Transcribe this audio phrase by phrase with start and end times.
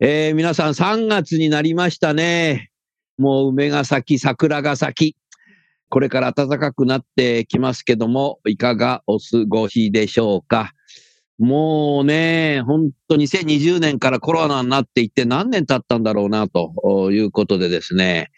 [0.00, 2.70] えー、皆さん3月になりましたね。
[3.18, 5.16] もう梅が咲き、桜が咲き。
[5.88, 10.72] これから暖かくなってきますけども、いかがお過ごしでしょうか？
[11.38, 18.30] もうね、本当2020年からコロナになっていって何年経ったんだろうな、ということでですね。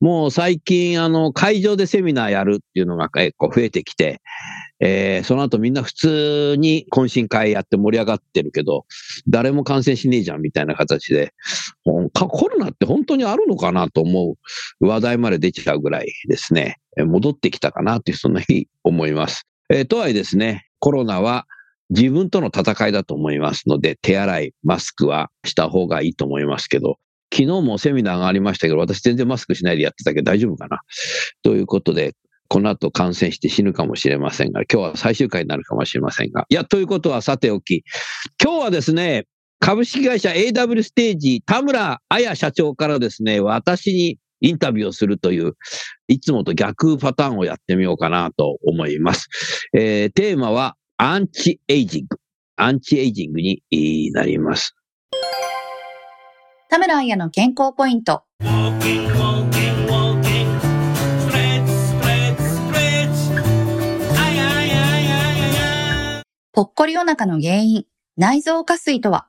[0.00, 4.20] もう最近、あの、会場でセミナーやるっていうのが結構増えてきて、
[4.80, 8.84] えー、その後みんな普通に懇親会やって盛り上がってるけど、
[9.28, 11.32] 誰も感染しねえじゃんみたいな形で、
[11.84, 14.36] コロナって本当にあるのかなと思
[14.80, 19.46] う話題まで出ちゃうぐらいですね、戻ってきたかなという、そんな日思います。
[19.70, 21.46] えー、とはいえですね、コロナは
[21.90, 26.98] 自分との戦いだと思いますので、手洗い、マスクはした方がいいと思いますけど、
[27.32, 30.80] 昨日もセミナーがありましたけど、私全然マスクしないでやってたけど大丈夫かな
[31.42, 32.14] ということで、
[32.48, 36.46] この後感染して死ぬかもしれませんが、今日は最終回になるかもしれませんが。
[36.48, 37.84] いや、ということはさておき、
[38.42, 39.26] 今日はですね、
[39.60, 45.54] 株式会社 AW ステージ、田村彩社長からですね、私にインタビューをするという、
[46.08, 49.28] いつもと逆パターンをやってみようかなと思います。
[49.72, 52.18] えー、テーマは、アンチエイジング。
[52.56, 53.62] アンチエイジングに
[54.12, 54.74] なります。
[56.68, 58.25] 田村彩の健康ポイント。
[66.56, 67.84] ぽっこりお腹の原因、
[68.16, 69.26] 内臓下垂とは？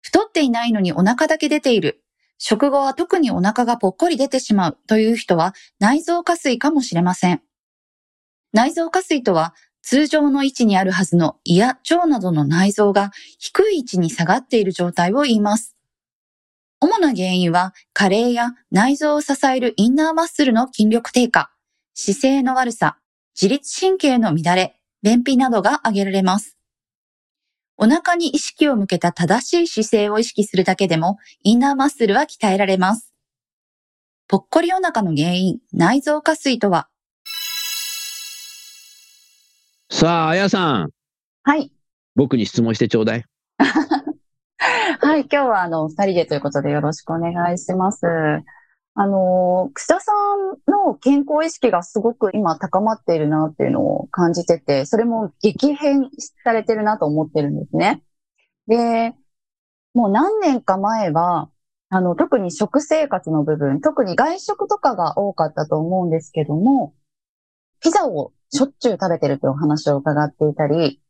[0.00, 2.04] 太っていないのにお腹だけ出ている。
[2.38, 7.42] 食後は特にお腹がぽっこり出てしまうという人は内臓下垂かもしれません。
[8.52, 13.10] 内臓下垂とは通常の位置にあるはずの胃や腸などの内臓が
[13.40, 15.74] 低い位置に下がっている状態を言います。
[16.78, 21.50] 主な原因は加齢や内臓を支えるインナーマッスルの筋力低下、
[21.94, 22.98] 姿勢の悪さ、
[23.34, 26.56] 自律神経の乱れ、便秘などが挙げられます。
[27.76, 33.12] お腹に意識を向けた正しい姿勢を意識するだけでも、インナーマッスルは鍛えられます。
[34.28, 36.88] ぽっこりお腹の原因、内臓下垂とは？
[39.90, 40.90] さあ、あやさん。
[41.42, 41.70] はい。
[42.16, 43.24] 僕に質問してちょうだい。
[43.58, 48.06] はい、今日はあの、二人でということでよろしくお願いします。
[48.98, 56.08] あの、草さんの健康意識がすごく今高まっているなっていうのを感じてて、それも激変
[56.44, 58.02] されてるなと思ってるんですね。
[58.66, 59.14] で、
[59.92, 61.50] もう何年か前は、
[61.90, 66.94] あの、特に食生活の部分、特に外食とかが多かったと思うんですけども、
[67.80, 71.02] ピザをしょっちゅう食べてるというお話を伺っていたり、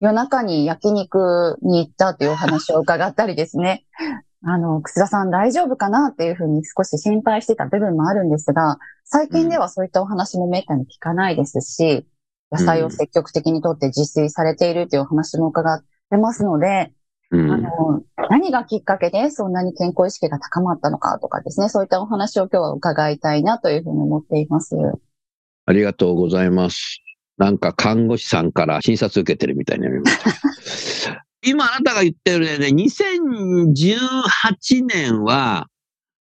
[0.00, 3.84] 夜中に焼肉に行ったというお話を伺ったりですね。
[4.42, 12.06] あの、楠田さん大丈夫かなっていうふうに少し心配してた部分もあるんですが、最近ではそういったお話もめったに聞かないですし、
[12.52, 16.92] 野菜を積極的にとって自炊されているというお話も伺ってますので、
[17.30, 24.76] うん、あの、何がきっかけでそんなに健康意識が高まったのかとかですね、そういったお話を今日は伺いたいなというふうに思っています。
[25.66, 27.00] ありがとうございます。
[27.36, 31.25] なんか看護師さんから診察受けてるみたいになりました。
[31.46, 35.68] 今あなたが言ったようにね、2018年は、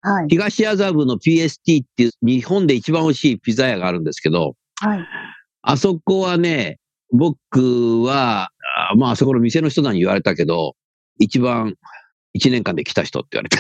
[0.03, 4.99] はい、東麻布の PST っていう日本で一番美味しいピザ屋があるんですけど、はい、
[5.63, 6.79] あそこはね、
[7.11, 8.51] 僕は、
[8.97, 10.77] まああそこの店の人に言われたけど、
[11.19, 11.77] 一番
[12.39, 13.57] 1年間で来た人って言われて。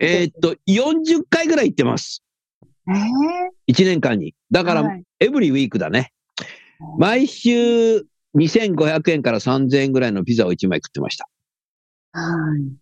[0.00, 2.22] えっと、40回ぐらい行ってます。
[2.88, 3.04] えー、
[3.74, 4.34] 1年間に。
[4.50, 6.14] だから、はい、エブリウィークだね。
[6.98, 8.06] 毎週
[8.36, 11.28] 2500円から3000円ぐらいのピザを1枚食ってました。
[12.12, 12.22] は
[12.56, 12.72] い。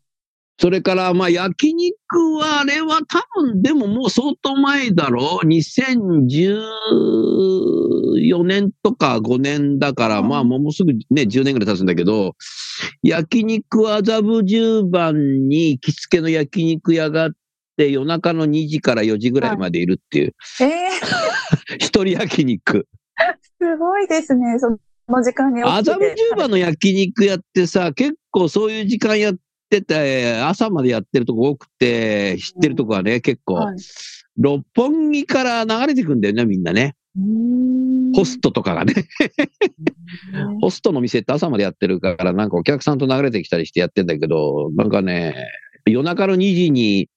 [0.59, 1.99] それから、まあ、焼肉
[2.35, 6.61] は、あれは多分、でももう相当前だろう ?2010
[8.31, 12.37] 14年とか5年だから、うんまあもうすぐね、10年ぐらい経つんだけど、
[13.03, 17.31] 焼肉麻布十番に行きつけの焼肉屋があっ
[17.77, 20.91] て、夜中の2時から4時ぐらいまでいるっていう、ええ
[21.79, 22.87] 一人焼肉。
[23.61, 24.59] すごいですね。
[24.59, 24.79] そ
[25.11, 29.35] の時間に麻布十番の焼肉屋ってさ、結構そういう時間やっ
[29.69, 33.77] てて、朝までやってるとこ多くて、知ってるとこはね、結構、はい。
[34.37, 36.95] 六本木から流れてくんだよね、みんなね。
[38.15, 38.95] ホストとかがね。
[40.61, 45.35] ホストの店って朝までやってるから、なんかお客さんと流れてきたりしてやってんだけど、なんかね、
[45.87, 47.09] 夜中の2時に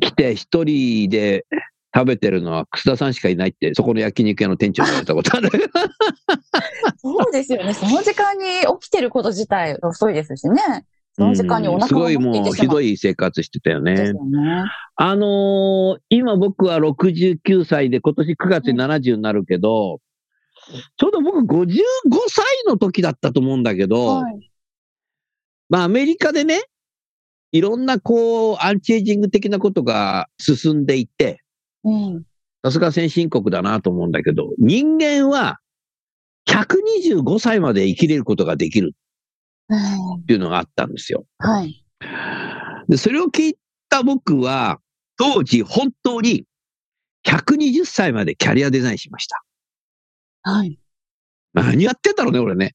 [0.00, 1.46] 来て一人で
[1.94, 5.50] 食べてるのは楠田さんしかいないって、そこの焼肉屋の店長に言われたことある。
[6.96, 7.72] そうですよね。
[7.72, 8.44] その時間に
[8.80, 10.86] 起きてること自体遅いですしね。
[11.16, 12.54] その時間におうん腹がすごいもう。
[12.54, 14.08] ひどい生活してたよね。
[14.08, 14.64] よね。
[14.96, 20.00] あのー今僕は69歳で今年9月に70になるけど、
[20.96, 21.68] ちょうど僕55
[22.28, 24.50] 歳の時だったと思うんだけど、はい。
[25.68, 26.62] まあアメリカでね、
[27.52, 31.36] いろんなこう、アンチエイジング的なことが進んでいて、うん。
[32.64, 35.58] さすが先進国だなと思うんだけど、人間は
[36.48, 38.94] 125歳まで生きれることができる
[40.16, 41.24] っていうのがあったんですよ。
[41.38, 41.84] はい。
[42.88, 43.54] で、それを聞い
[43.88, 44.80] た僕は、
[45.16, 46.44] 当時本当に
[47.24, 49.42] 120歳までキャリアデザインしました。
[50.42, 50.78] はい。
[51.52, 52.74] 何やってんだろうね、俺ね。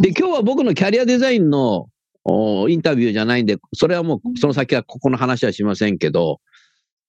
[0.00, 1.88] で、今日は僕のキャリアデザインの
[2.24, 6.40] おインタビューじゃないんで、それはもうその先はここの話はしませんけど、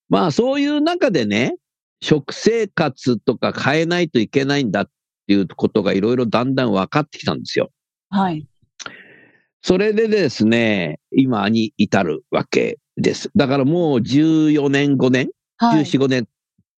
[0.09, 1.55] まあそういう中でね、
[2.01, 4.89] 食生活とか変えないといけないんだっ
[5.27, 7.69] ていうことがいろいろだんだん分かってきたんですよ。
[8.09, 8.47] はい。
[9.61, 13.29] それでですね、今に至るわけです。
[13.35, 15.83] だからもう14年、5年、はい。
[15.83, 16.27] 14、5年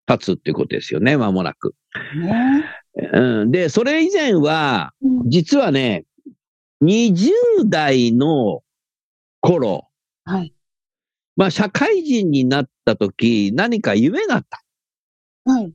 [0.08, 1.76] 経つっていうことですよね、間もなく。
[2.16, 2.66] ね
[3.14, 6.04] うん、で、それ以前は、うん実はね、
[6.84, 7.32] 20
[7.66, 8.64] 代の
[9.40, 9.88] 頃、
[10.26, 10.54] はい。
[11.42, 14.64] まあ社会人になった時、何か夢があった。
[15.52, 15.74] はい。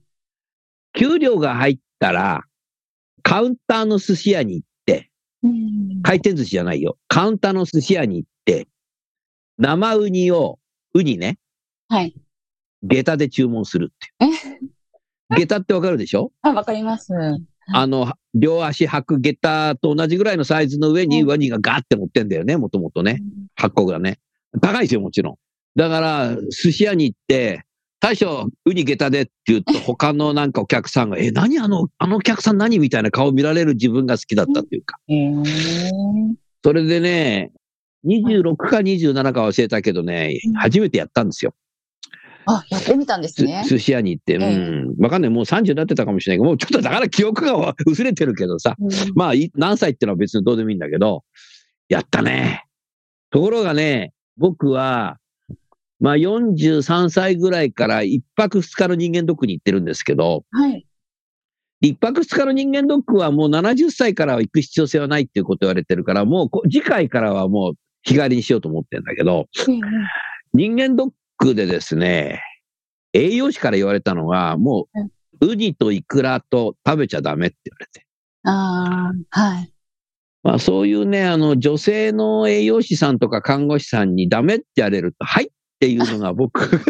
[0.92, 2.44] 給料が入ったら、
[3.24, 5.10] カウンターの寿司屋に行って、
[5.42, 6.98] うん回転寿司じゃないよ。
[7.08, 8.68] カウンターの寿司屋に行って、
[9.58, 10.60] 生ウニを、
[10.94, 11.36] ウニね、
[11.88, 12.14] はい。
[12.84, 14.70] 下駄で注文するっていう。
[15.36, 16.30] 下駄ってわかるでしょ？
[16.42, 17.12] あ、わかります。
[17.74, 19.32] あの、両足履く下
[19.72, 23.20] 駄と同じぐらいのサイズの上にうんワニがガーって乗ってんだよね、もともとね。
[23.56, 24.20] 箱がね。
[24.60, 25.38] 高いですよ、もちろん。
[25.76, 27.62] だから、寿司屋に行って、
[28.00, 32.78] 大将、ウニ下駄でって言うと、 他のなんかお客さんが、え、何あの、あのお客さん何?
[32.78, 34.98] みたいな顔見られる自分が好きだったっていうか。
[36.64, 37.52] それでね、
[38.06, 41.54] 26か27か忘れたけどねうん、初めてやったんですよ。
[42.46, 43.64] あ、やってみたんですすね。
[43.68, 44.36] 寿司屋に行って。
[44.36, 44.94] うええん。
[45.00, 45.30] わかんない。
[45.30, 48.76] もう30になってたかもしれないけど、もうちょっとだから記憶が薄れてるけどさ。
[48.78, 51.24] うんまあ、い何歳ってのは別にどうでもいいんだけど、
[51.88, 52.64] やったね。
[53.30, 55.18] ところがね、僕は、
[56.00, 60.86] まあ43歳ぐらいから一泊二日の人間ドックに行ってるんですけど、はい。
[61.80, 69.46] 一泊二日の人間ドックはもう70歳からは行く必要性はないっていうこと言われてるから、もうこ次回からはもう日帰りにしようと思ってるんだけど、
[70.54, 72.42] 人間ドックでですね、
[73.12, 74.88] 栄養士から言われたのが、も
[75.40, 78.06] う、ウニとイクラと食べちゃダメって言われて。
[78.44, 79.72] ああ、はい。
[80.42, 86.70] まあそういうね、あの、女性の栄養士さんとか看護師さんにダメって言われると、はいっていうのが僕。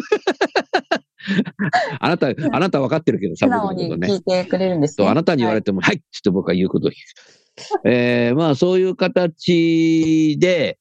[1.99, 4.09] あなた、あなた分かってるけどさ、僕のことね。
[4.09, 5.05] 聞いてくれるんですね。
[5.05, 7.88] とあなたに言われても、はい、ちょっと僕は言うことを聞く。
[7.88, 10.78] えー、まあそういう形で、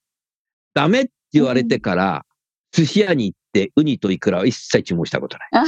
[0.74, 2.26] ダメって言われてから、
[2.72, 5.66] 寿司屋に行って、ウニとイクラは一切注文したことない。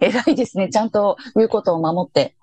[0.00, 0.68] 偉いですね。
[0.68, 2.34] ちゃんと言うことを守って。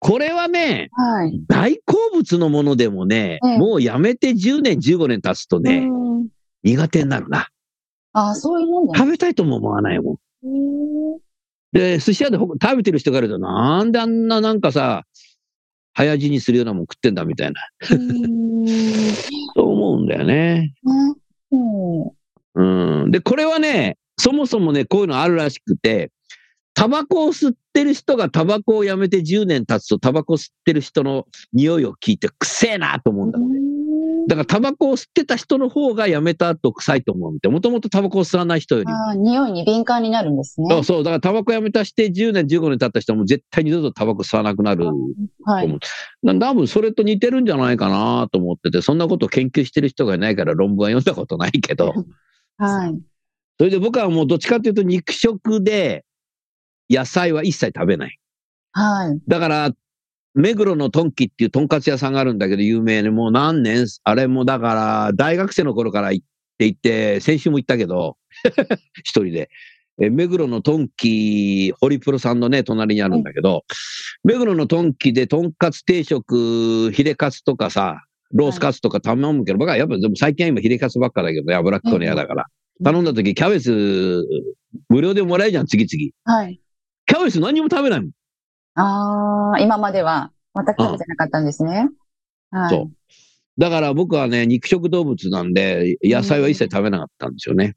[0.00, 1.40] これはね、はい。
[1.46, 6.28] 大好物のものでもね、ええもうやめて10年、15年経つとね、うん
[6.64, 7.48] 苦手になるな。
[8.14, 8.98] ああ、そういうもんだ。
[8.98, 10.16] 食べたいとも思わないもん。
[10.44, 11.18] うん
[11.72, 15.04] で、寿司屋でほ食べてる人から言うと、なんであんななんかさ、
[15.92, 18.66] 早死にするようなもん食ってんだみたいな、うん
[19.56, 20.72] そう思うんだよね。
[21.50, 22.14] うん
[22.56, 23.10] うん。
[23.10, 26.12] で、これはね、そもそもね、こういうのあるらしくて、
[26.74, 33.48] タバコを吸ってる人がタバコをやめて10年経つと、タバコ吸ってる人の匂いを聞いて、くせえなと思うんだって。
[34.26, 38.94] だからタバコを吸ってた人の方がやめた後臭いと思うんで、もともとタバコを吸わない人よりも。
[38.94, 40.68] ああ、匂いに敏感になるんですね。
[40.70, 44.86] そうそう、だからタバコやめたして10年、15年経った人はもう絶対二度とタバコ吸わなくなる。
[45.44, 45.78] はい。
[46.22, 51.92] な多分それと似てるんじゃないかなと思ってて、そんなことを研究してる人がいないから論文は読んだことないけど、
[52.56, 52.98] はい。
[53.58, 56.04] それで僕はもうどっちかというと肉食で
[56.90, 58.18] 野菜は一切食べない。
[58.72, 59.20] はい。
[59.28, 59.70] だから、
[60.34, 66.26] 目黒のトンキっていうとんかつ屋さんがあるんだけど、有名で、もう何年、あれもだから、大学生の頃から行っ
[66.58, 68.16] ていて、先週も行ったけど、
[69.04, 69.50] 一人で。
[70.02, 73.64] え目黒のトンキ、ホリプロさんのね、隣にあるんだけど、
[74.24, 82.42] 目黒のトンキでとんかつ定食、ヒレカツとかさ、ロースカツとか頼むけど、僕はやっぱでも最近は今ヒレカツばっかだけどね、脂っこいの嫌だから。
[82.42, 84.24] うん頼んだ時、キャベツ、
[84.88, 86.38] 無料でもらえるじゃん、次々。
[86.38, 86.60] はい。
[87.06, 88.10] キャベツ何にも食べないもん。
[88.74, 91.88] ああ、今までは全く食べてなかったんですね。
[92.50, 92.70] はい。
[92.70, 92.92] そう
[93.56, 97.76] だから僕はね、肉食動物なんで、野菜は一切食べなかったんですよね。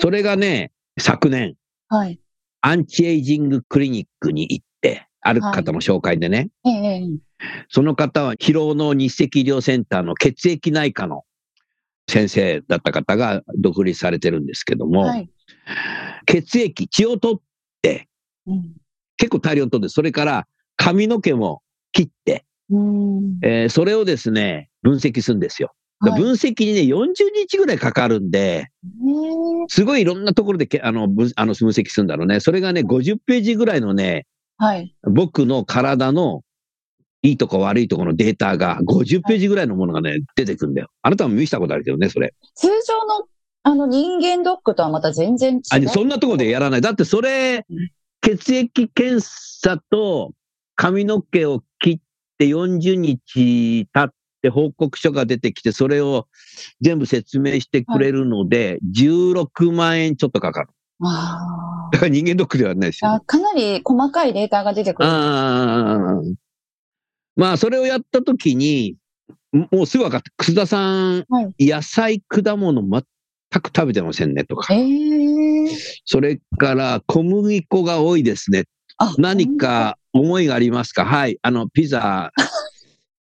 [0.00, 1.54] それがね、昨年、
[1.88, 2.18] はい。
[2.62, 7.08] アンチエイジングクリニックに行って、ある方の紹介でね、ええええ
[7.68, 11.24] その方は疲労の日赤医療センターの血液内科の
[12.08, 15.30] 先生だった方が独立されてるんですけども、はい。
[16.24, 17.40] 血液、血を取っ
[17.82, 18.08] て、
[18.46, 18.74] うん
[19.16, 23.38] 結構大量に取って、それから髪の毛も切って、うん。
[23.42, 25.72] えーそれをですね、分析するんですよ。
[26.00, 28.68] 分析にね、40日ぐらいかかるんで、
[29.68, 32.40] すごいいろんなところでけあの分あの分析するんだろうね。
[32.40, 34.26] それがね、50ページぐらいのね、
[34.58, 34.94] はい。
[35.02, 36.42] 僕の体の
[37.22, 40.88] いいとこ悪いとこのデータが50ページぐらいのものがね、出てくるんだよ。
[41.02, 42.34] あなたも見せたことあるけどね、それ。
[42.54, 43.26] 通常の、
[43.62, 45.88] あの、人間ドックとはまた全然違う。
[45.88, 46.80] あそんなところでやらない。
[46.82, 47.90] だってそれうん、
[48.24, 50.32] 血液検査と
[50.76, 51.98] 髪の毛を切っ
[52.38, 56.26] て40日経って報告書が出てきて、それを
[56.80, 60.70] 全部説明してくれるので、16万円ちょっとかかる。
[61.02, 63.10] あだから人間ドックではないですよ。
[63.10, 63.20] ーあ。
[63.20, 65.08] かなり細かいデータが出てくる。
[65.08, 66.22] ああ。
[67.36, 68.96] まあ、それをやったときに、
[69.52, 70.30] ももうすぐ分かった。
[70.38, 73.04] 楠田さん、はい野菜、果物全
[73.60, 74.72] く食べてませんねとか。
[74.74, 75.68] ええ
[76.04, 78.64] それから小麦粉が多いですね。
[78.98, 81.04] あ何か思いがありますか？
[81.04, 81.38] はい。
[81.42, 82.32] あの、ピザ、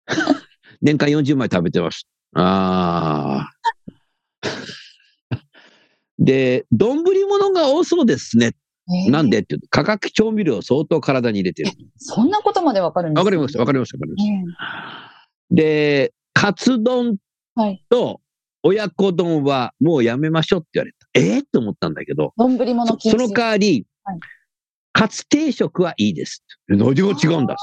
[0.82, 2.08] 年間40枚食べてます。
[2.36, 3.50] ああ。
[6.20, 8.52] で、丼物が多そうですね。
[9.06, 11.72] えーなんでって化学調味料を相当体に入れてる。
[11.96, 14.28] そんなことまでわかるんですわかります、わかります、わかります。
[14.28, 17.16] えで、カツ丼。
[17.90, 18.20] と
[18.64, 21.08] 親子丼はもうやめましょうって言われた。
[21.14, 21.36] え？
[21.36, 23.18] えって思ったんだけど、丼物禁止。
[23.18, 24.20] そその代わり、はい
[24.96, 26.44] カツ定食はいいです。
[26.68, 27.56] 何が違うんだ？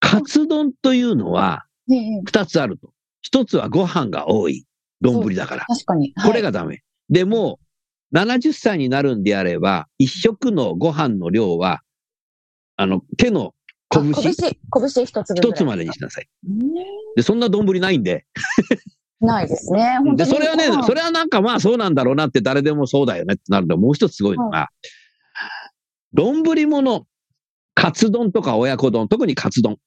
[0.00, 2.90] カツ丼というのはええ二つあると。
[3.20, 4.64] 一つはご飯が多い。
[5.02, 5.66] 丼だから。
[5.66, 6.14] 確かに。
[6.14, 6.82] これがダメ。
[7.10, 7.58] でも、
[8.14, 11.82] 70歳になるんであれば、一食のご飯の量は、
[12.76, 13.54] あの、手の
[13.90, 14.34] はい、拳あ拳、
[14.94, 16.28] 拳一つ一つまでにしなさい。
[16.48, 16.74] うん
[17.14, 18.24] で、そんな丼ないんで。
[19.24, 19.98] ないですね。
[20.16, 24.68] で、にそれはねそれはなんかまあそうなんだろうなって誰でもそうだよねってなるんだもう一つすごいのが、
[26.12, 27.06] 丼物、
[27.74, 29.78] カツ丼とか親子丼、特にカツ丼。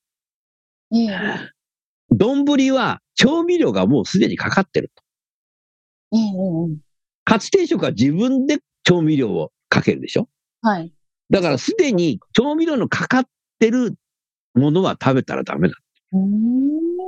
[0.94, 1.17] ええ
[2.10, 5.03] 丼は調味料がもうすでにかかってると。
[7.25, 10.29] カツ定食は自分で調味料をかけるでしょ？
[10.62, 10.94] はい。
[11.29, 13.25] だからすでに調味料のかかっ
[13.60, 13.96] てる
[14.53, 15.75] ものは食べたらダメだ。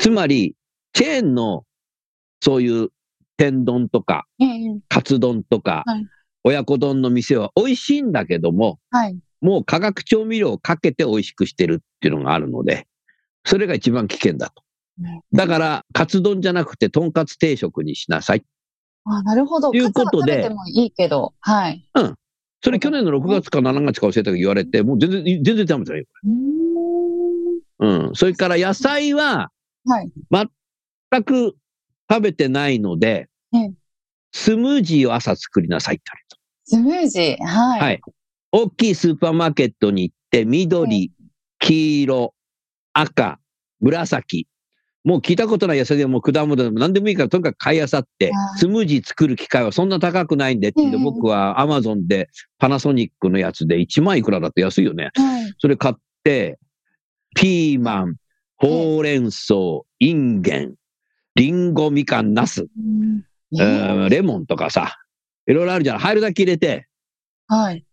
[0.02, 0.56] つまり、
[0.92, 1.64] チェーンの
[2.42, 2.90] そういう
[3.38, 6.08] 天丼とか、ええカツ丼とか、はい
[6.42, 9.20] 親子丼の店は美味しいんだけども、はい。
[9.42, 12.88] もう化学調味料をかけて美味しくしてるっていうのがあるので、
[13.44, 14.64] それが一番危険だと
[15.00, 15.22] ね。
[15.34, 18.44] だから、カツ丼じゃなくて、とんかつ定食にしなさい。
[19.04, 19.72] あ、なるほど。
[19.72, 21.86] ということでカツは食べてもいいけど、はい。
[22.62, 26.06] それ去年の6月か7月か忘れたけど言われて、もう全然、全然食べてないよ。
[26.24, 28.16] うーんうん。
[28.16, 29.50] それから野菜は
[29.86, 30.12] はい。
[31.12, 31.56] 全く
[32.10, 33.72] 食べてないのでええ、
[34.32, 36.04] スムージーを朝作りなさいって
[36.72, 37.02] 言われた。
[37.02, 37.46] スムージー？
[37.46, 37.80] はい。
[37.80, 38.02] はい
[38.52, 41.12] 大きいスーパーマーケットに行って、緑、
[41.60, 42.34] 黄色、
[42.94, 43.40] 赤、
[43.80, 44.48] 紫。
[45.04, 47.88] もう聞いたことない野菜でも果物でも何でもいいからとにかく買い漁っ
[48.18, 55.12] ては、いスムージー作る機会はそんな高くないんでって言って、ええ僕はアマゾンでパナソニックのやつで1万いくらだって安いよね。
[55.16, 55.54] はい。
[55.60, 56.58] それ買って、
[57.36, 58.16] ピーマン、
[58.58, 59.54] ほうれん草、
[60.00, 60.74] インゲン、
[61.40, 63.24] リンゴ、みかん、ナス、うん
[63.58, 64.98] えーレモンとかさ、
[65.48, 66.00] いろいろあるじゃん。
[66.00, 66.88] 入るだけ入れて、
[67.48, 67.86] はい。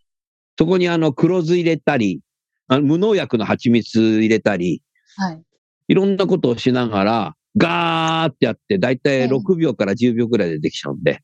[0.58, 2.20] そこにあの黒酢入れたり、
[2.66, 4.82] あの無農薬の蜂蜜入れたり、
[5.16, 5.42] はい。
[5.86, 11.20] いろんなことをしながら、ガーってやって、だいたいええ6秒から10秒くらいでできちゃうんで。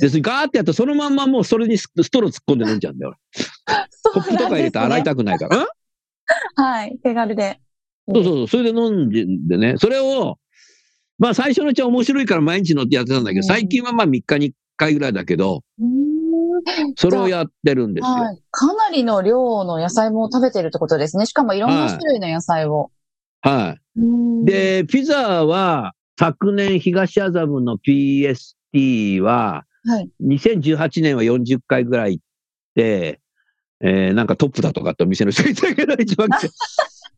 [0.00, 3.14] で、それガーってやって、そのまんまもうそれにスストロー突っ込んで飲んじゃうんだよ。
[4.14, 5.64] コップとか入れて洗いたくないから。
[5.64, 5.66] ん？
[6.56, 6.98] はい。
[7.02, 7.60] 手軽で。
[8.08, 9.10] そうそうそう、それで飲ん
[9.48, 10.38] でね、それを、
[11.18, 15.62] まあ最初のうちは面白いから毎日乗ってやってたんだけど、うん最近はまあ3日に1回ぐらいだけど、
[16.96, 18.10] それをやってるんですよ。
[18.12, 18.42] はい。
[18.50, 21.26] かなりの量の野菜も食べてるってことですね。
[21.26, 22.90] しかもいろんな種類の野菜を。
[23.40, 24.00] はい。
[24.00, 30.10] うん、で、ピザは、昨年東麻布の PST は、はい。
[30.22, 32.24] 2018年は40回ぐらい行っ
[32.74, 33.20] て、
[33.80, 36.28] えーなんかトップだとかってお店の人が言ったけど、一番。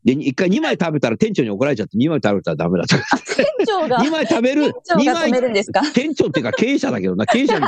[0.05, 3.03] で、一回2枚食べたら店長に怒られちゃって2枚食べたらダメだとか。
[3.35, 5.81] 店長が、 2枚食べる、2店長が止め枚、るんですか？
[5.93, 7.65] 店長っていうか経営者だけどな、経営者に、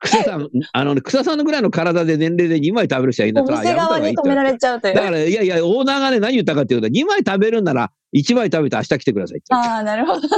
[0.00, 4.94] 草さん、あのね、草さんのぐらいの体で年齢で2枚食べる人はいいんだおったら、店側に止められちゃうという。
[4.94, 9.54] だから、いやいや、オーナーがね、何言ったかっていうと、2枚食べるんなら、1枚食べて明日来てくださいって。
[9.54, 10.28] ああ、なるほど。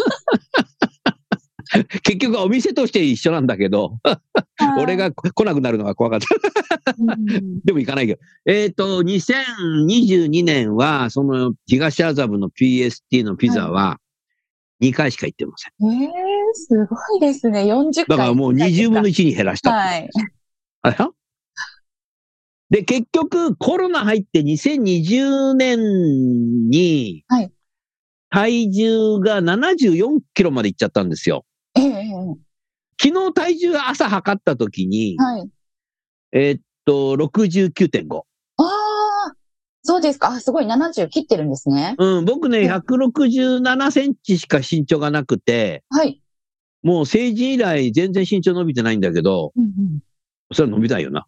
[2.03, 3.99] 結局はお店として一緒なんだけど、
[4.81, 6.95] 俺が来なくなるのが怖かった。
[6.99, 7.61] うん。
[7.65, 8.21] でも行かないけど。
[8.47, 13.99] えっ、と、2022年は、その東麻布の PST のピザは、
[14.83, 15.93] 2回しか行ってません。
[15.93, 16.11] ええ
[16.55, 17.63] すごいですね。
[17.63, 18.05] 40回。
[18.09, 19.71] だからもう20分の1に減らした。
[19.73, 20.09] はい。
[20.83, 20.97] あれ
[22.71, 27.53] で、結局、コロナ入って2020年にはい、
[28.31, 31.45] 体重が74キロまでいっちゃったんですよ。
[31.75, 35.51] 昨日体重朝測った時に、はい。
[36.33, 38.17] えーっと、69.5。
[38.19, 38.25] あ
[38.63, 39.35] あ、
[39.83, 40.29] そうですか。
[40.29, 40.67] あ、すごい。
[40.67, 41.97] 70切ってるんですね。
[41.99, 46.21] うん、僕ね、うん167センチしか身長がなくて、はい。
[46.83, 50.01] もう成人以来全然身長伸びてないんだけど、うん
[50.55, 51.27] それは伸びないよな。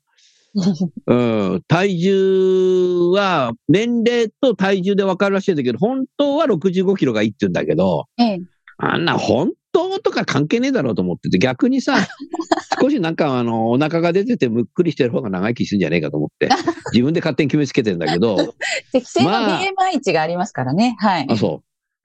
[1.07, 8.41] う んうん、体重は、年齢と体重で分かるらしいんだけど、本当は65キロがいいって言うんだけど、ええ。
[8.77, 11.97] あんな本当とか関係ねえだろうと思ってて、逆にさ、
[12.81, 16.49] 少しなんかあの、お腹が出ててむっくりしてる方が長生きするんじゃねえかと思って、
[16.95, 18.55] 自分で勝手に決めつけてんだけど、
[18.93, 20.97] 適正のまあ BMI 値がありますからね。
[20.99, 21.27] はい。
[21.29, 21.51] あ、そう。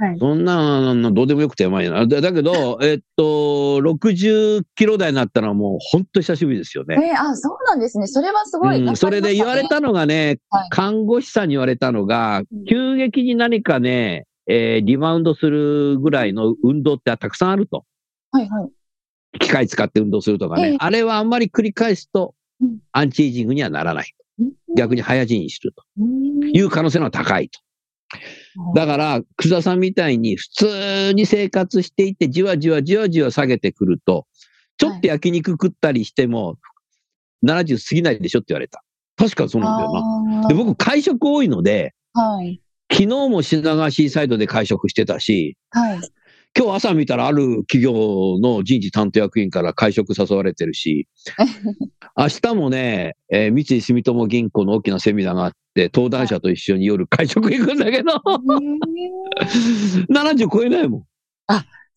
[0.01, 2.07] はいそんなのどうでもよくてやばいな。
[2.07, 6.95] だだけど、 えっと、60キロ台になったのはもう本当久しぶりですよね。
[6.97, 8.07] ええあ、そうなんですね。
[8.07, 17.85] それはすごい、うん、それで言われたのがね、はい看護師さんに言われたのがうん、急激に何かね、えーリバウンドするぐらいの運動ってたくさんあると。
[18.31, 19.39] はいはい。
[19.39, 20.71] 機械使って運動するとかね。
[20.71, 24.13] ええあれはあんまり繰り返すとうん、アンチエイジングにはならない。
[24.75, 27.59] 逆に早死にするとうんいう可能性のは高いと。
[28.75, 34.25] だから、楠田さんみたいに普通に生活していて、じわじわじわじわ下げてくると、
[34.77, 36.57] ちょっと焼肉食ったりしても、
[37.45, 38.83] 70過ぎないでしょって言われた。
[39.15, 40.47] 確かそうなんだよな。
[40.47, 42.62] で、僕、会食多いので、はい。
[42.91, 45.99] 昨日も品川シーサイドで会食してたし、はい。
[46.58, 51.08] 今日朝見たらある企業の人事担当役員から会食誘われてるし、
[52.17, 58.13] 明日もね、えー三井住友銀行の大きなセミナーがあって、登壇者と一緒に夜会食行くんだけど、
[60.10, 61.04] 70超えないもん。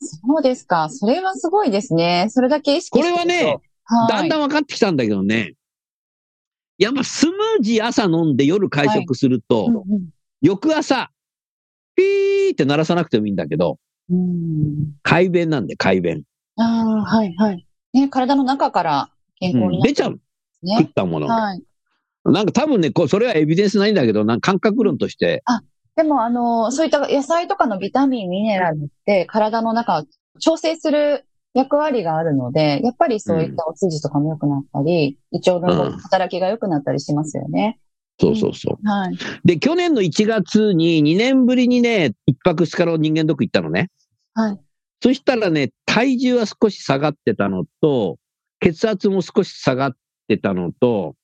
[0.04, 0.88] そうですか。
[0.90, 2.26] それはすごいですね。
[2.28, 3.56] それだけ意識これはね
[4.08, 5.54] だんだん分かってきたんだけどね、
[6.76, 10.08] やっぱスムージー朝飲んで夜会食すると、うんうん
[10.42, 11.10] 翌朝、
[11.94, 13.78] ピーって鳴らさなくてもいいんだけど、
[14.10, 16.24] うん快便なんで、快便。
[16.56, 17.66] ああ、はい、はい。
[17.92, 20.20] ね、体の中から健康うんになって出ちゃう。
[20.62, 20.90] ね食。
[20.90, 21.34] ったものが。
[21.34, 21.62] はい。
[22.24, 25.42] なんか多分ね、こうそれはエビデンスないんだけど、なんか感覚論として、
[25.94, 30.04] でも、あの、そういった野菜とかのビタミン、ミネラルって体の中を
[30.40, 37.78] 調整する役割があるので、やっぱりそういったお通じとかも良くなったり、胃腸のうん働きが良くなったりしますよね。
[38.22, 38.88] そうそうそう。
[38.88, 39.18] はい。
[39.44, 43.90] で、去年の1月に2年ぶりにね、一泊二日の人間ドック行ったのね。
[44.34, 44.60] はい。
[45.02, 48.18] そしたらね、体重は少し下がってたのと、
[48.60, 49.96] 血圧も少し下がっ
[50.28, 51.16] てたのと、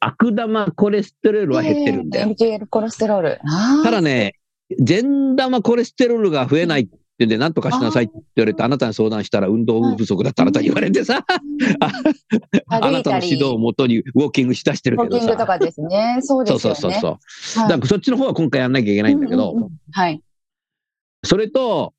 [0.00, 2.28] 悪玉コレステロールは減ってるんだよ。
[2.28, 3.40] えー LDL コレステロール。
[3.82, 4.34] ただね、
[4.78, 6.88] 善玉コレステロールが増えないっ
[7.18, 11.24] て言うんで、なんとかしなさいって言われて、あなたに相談したら運動不足だってあなたに言われてさ、
[11.80, 15.24] あ歩ないたの指導をもとにウォーキングしだしてるウォけどさ。
[15.24, 16.18] ーキングとかですね。
[16.20, 16.76] そうですよね。
[16.76, 17.60] そうそうそう。
[17.60, 17.68] はい。
[17.70, 20.22] だからそっちの方は今回やんなきゃいけないんだけど、うんうんうんはい。
[21.24, 21.94] それと、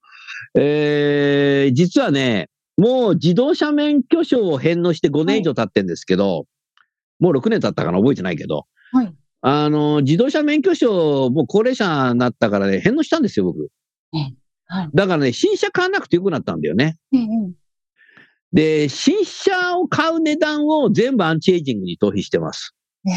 [0.58, 6.46] えー、実はね、もう自動車免許証を返納して5年以上経ってんですけど、
[7.20, 9.14] もう6年経ったかな覚えてないけど、はい。
[9.42, 13.70] あの、自動車免許証、もう高齢者になったからね、返納したんですよ、僕。
[14.70, 14.90] はい。
[14.94, 16.96] だからね、新車買わなくてよくなったんだよね。
[17.12, 17.54] うんうん
[18.52, 22.74] で、新車を買う値段を全部アンチエイジングに逃避してます。
[23.06, 23.14] えー、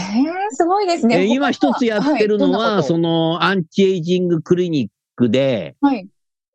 [0.50, 1.22] すごいですね。
[1.22, 6.06] えー今一つやってるのは、その、のアンチエイジングクリニックで、はい。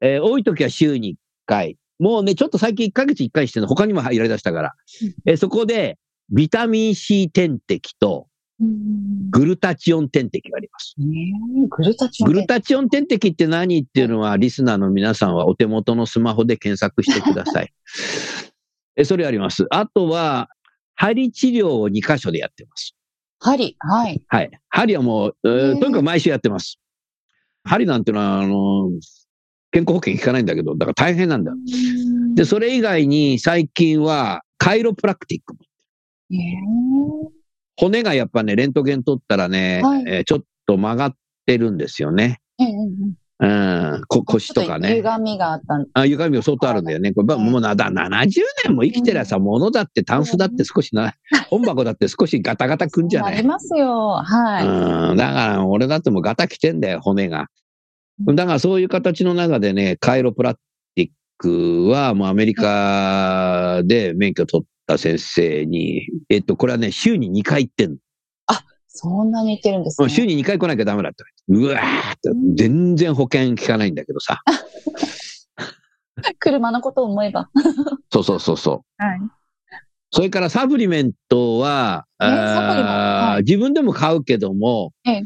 [0.01, 1.15] えー多い時は週に1
[1.47, 1.77] 回。
[1.99, 4.73] もうね、ちょっと最近1ヶ月1回してるの、他にも入られだしたから。
[5.25, 5.97] えーそこで、
[6.29, 10.95] ビタミン C 点滴とうんグルタチオン点滴があります。
[10.97, 17.71] グルタチオングルタチオン点滴って何っていうのは、リスナーの皆さんはお手元のスマホで検索してください。
[18.97, 19.67] えそれあります。
[19.69, 20.49] あとは、
[20.95, 22.95] 針治療を2箇所でやってます。
[23.39, 23.75] 針。
[23.79, 24.23] はい。
[24.27, 24.49] はい。
[24.69, 26.79] 針はもう、えーとにかく毎週やってます。
[27.63, 28.89] 針なんてのは、あの、
[29.71, 31.57] 健康保険効かないんだけど、だから大変なんだよ。
[32.33, 35.55] で、それ以外に最近は、カイロプラクティック。
[36.31, 37.36] へー
[37.77, 41.13] 骨がやっぱね、レントゲン取ったらね、はいえーちょっと曲がっ
[41.45, 42.41] てるんですよね。
[42.59, 44.95] ええええうん、こ腰とかね。
[44.95, 47.13] 歪みがあったんあ、歪みが相当あるんだよね。
[47.13, 48.31] これ、はいもうな、だ、70
[48.65, 51.13] 年も生きてりゃさ、物だって、タンスだって少しな、
[51.49, 54.23] 本箱だって少しガタガタくんじゃないありますよ。
[54.23, 54.67] はい。
[55.11, 57.45] うん、だから、俺だってもうガタ来てんだよ、骨が。
[58.25, 60.55] だから、そういう形の中でね、カイロプラ
[60.95, 67.97] ティックは、もうアメリカで免許取った先生に、えっと、これはね、週に2回行ってんの。
[68.97, 70.09] そんなに言ってるんですね。
[70.09, 71.23] 週に2回来なきゃダメだって。
[71.49, 74.41] うわーって、全然保険効かないんだけどさ。
[76.39, 77.49] 車のことを思えば。
[78.11, 79.03] そうそうそうそう。
[79.03, 79.19] はい。
[80.09, 85.23] それからサプリメントは、ねはい自分でも買うけども、ええ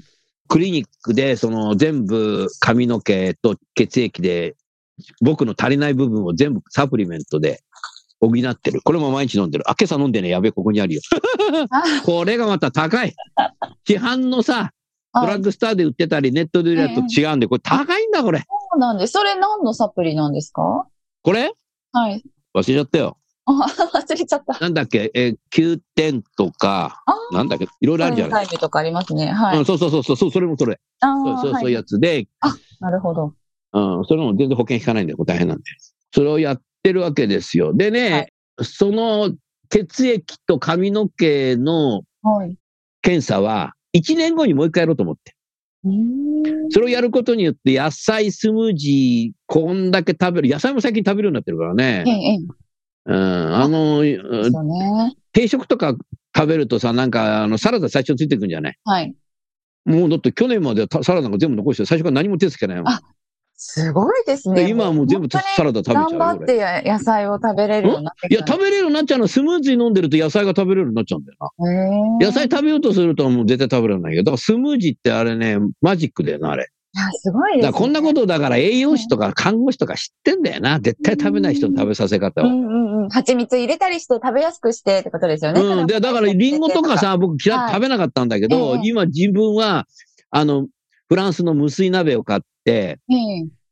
[0.49, 4.57] クリニックでその全部髪の毛と血液で
[5.21, 7.61] 僕の足りない部分を全部サプリメントで
[8.21, 8.81] 補ってる。
[8.83, 9.69] これも毎日飲んでる。
[9.69, 11.01] あ、今朝飲んでね、やべえ、ここにあるよ。
[11.71, 13.13] あこれがまた高い。
[13.85, 14.71] 市販のさ、
[15.13, 18.39] ドはいラッグスターで売ってたり、ネットで売るやつと違うんで、これ高いんだ、これ。
[18.39, 18.45] そ
[18.77, 19.13] うなんです。
[19.13, 20.87] それ何のサプリなんですか？
[21.23, 21.51] これ？
[21.91, 22.23] はい。
[22.55, 23.17] 忘れちゃったよ。
[23.45, 24.59] あ、忘れちゃった。
[24.59, 28.45] なんだっけ、えー、9点とか、あなんだっけ、いろいろあるじゃない。
[28.45, 29.27] タイムとかありますね。
[29.31, 29.57] はい。
[29.57, 30.79] うん、そうそうそうそう、それもそれ。
[31.01, 32.27] あそうそう、いそういうやつで、
[32.79, 33.33] なるほど。
[33.73, 35.63] うん、それも全然保険効かないんで、大変なんで。
[36.13, 37.73] それをやってるわけですよ。
[37.73, 39.31] でね、はいその
[39.69, 42.55] 血液と髪の毛のはい。
[43.01, 45.33] 検査は、1年後にもう一回やろうと思って。
[46.69, 50.49] それをやることによって、野菜スムージー、こんだけ食べる。
[50.49, 52.11] 野菜も最近食べるようになってるからええ、ね。
[52.11, 52.37] ええ。
[53.05, 54.03] うん、あの。
[55.33, 55.95] 定食とか
[56.35, 58.77] 食べるとさ、なんか、あの、サラダ最初についてくんじゃない？
[58.83, 59.15] はい。
[59.85, 62.87] もうだって去年までサラダが全部残して、最初から何も手つけないもん。
[62.89, 63.01] あ
[63.63, 64.63] すごいですね。
[64.63, 69.25] で今はもう全部本サラダ食べちゃう頑張っ俺てや野菜を食べれるようになっていや、食べれるようになっちゃうの？
[69.25, 71.37] はスムージー飲んでると野菜が食べれるようになっちゃうんだよ
[72.19, 72.25] な。
[72.25, 76.71] 野菜食べようとするともう絶対食べられないけど、だからスムージーってあれね、マジックだよな、あれ。
[76.93, 77.71] いや、すごいです、ね。
[77.71, 80.79] こんなことだから栄養士とか看護師とか知ってんだよな。
[80.79, 82.47] 絶対食べない人の食べさせ方を。
[82.47, 83.09] うんうんうん。
[83.09, 85.61] 蜂蜜入れたりして食べやすくしてってことですよね。
[85.61, 85.87] うん。
[85.87, 89.85] で、だからリンゴとかさ、僕嫌はいい食べなかったんだけど、ええ今自分は、
[90.31, 90.67] あの、
[91.07, 92.41] フランスの無水鍋を買っ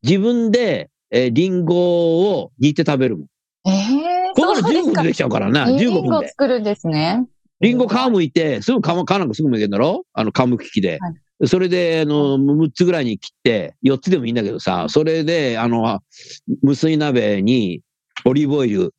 [0.04, 3.28] 自分で、えーリンゴを煮て食べるもん。
[3.68, 5.66] ええこれから15そうですか分でできちゃうからな。
[5.68, 6.28] 15リンゴを分で。
[6.30, 7.26] 作るんですね。
[7.62, 10.04] リンゴ皮剥いて、すぐ皮、皮なんかすぐ剥けるんだろ？
[10.14, 11.00] あの、皮剥き器で。
[11.02, 16.00] はそれで、あの、6つぐらいに切って、4つでもいいんだけどさ、それで、あの、
[16.62, 17.82] 無水鍋に
[18.26, 18.94] オリーブオイル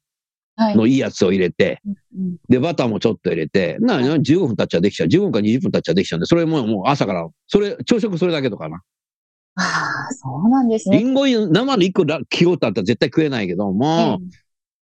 [0.56, 0.76] はい。
[0.76, 5.08] のいいやつを入れて、うんで、バターもちょっと入れて、な、な15分経っちゃできちゃう。
[5.08, 8.80] 15分か20分経っちゃできちゃうんで、それももう朝から、それ、朝食それだけとかな。
[9.56, 10.98] ああ、そうなんですね。
[10.98, 14.20] リンゴ生の1個だ切ろうとあったら絶対食えないけども、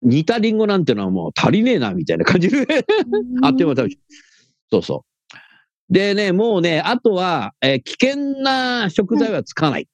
[0.03, 2.57] 煮たリンゴなんてのはもう足りねえな、みたいな感じで。
[2.59, 3.99] うんあっという間に食べちゃう。
[4.71, 5.05] そうそ
[5.91, 5.93] う。
[5.93, 9.89] でね、もうね、あとは、えー危険な食材は使わない。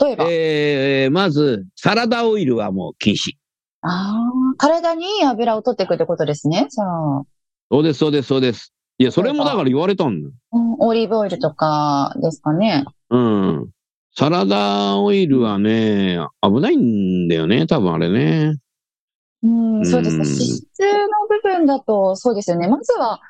[0.00, 3.32] 例えば、えーまず、サラダオイルはもう禁止。
[3.82, 6.68] ああ、体にいい油を取っていくってことですね。
[6.70, 7.22] じゃあ、
[7.70, 8.72] そうです、そうです、そうです。
[8.98, 10.32] いや、それもだから言われたんだよ。
[10.52, 12.84] うん、オリーブオイルとかですかね。
[13.12, 13.70] うん。
[14.14, 18.56] サラダオイルはね、危ないんだよね、多分あれね。
[19.42, 20.22] うん、そうですね。
[20.22, 22.68] うん脂質の部分だと、そうですよね。
[22.68, 23.20] まずは、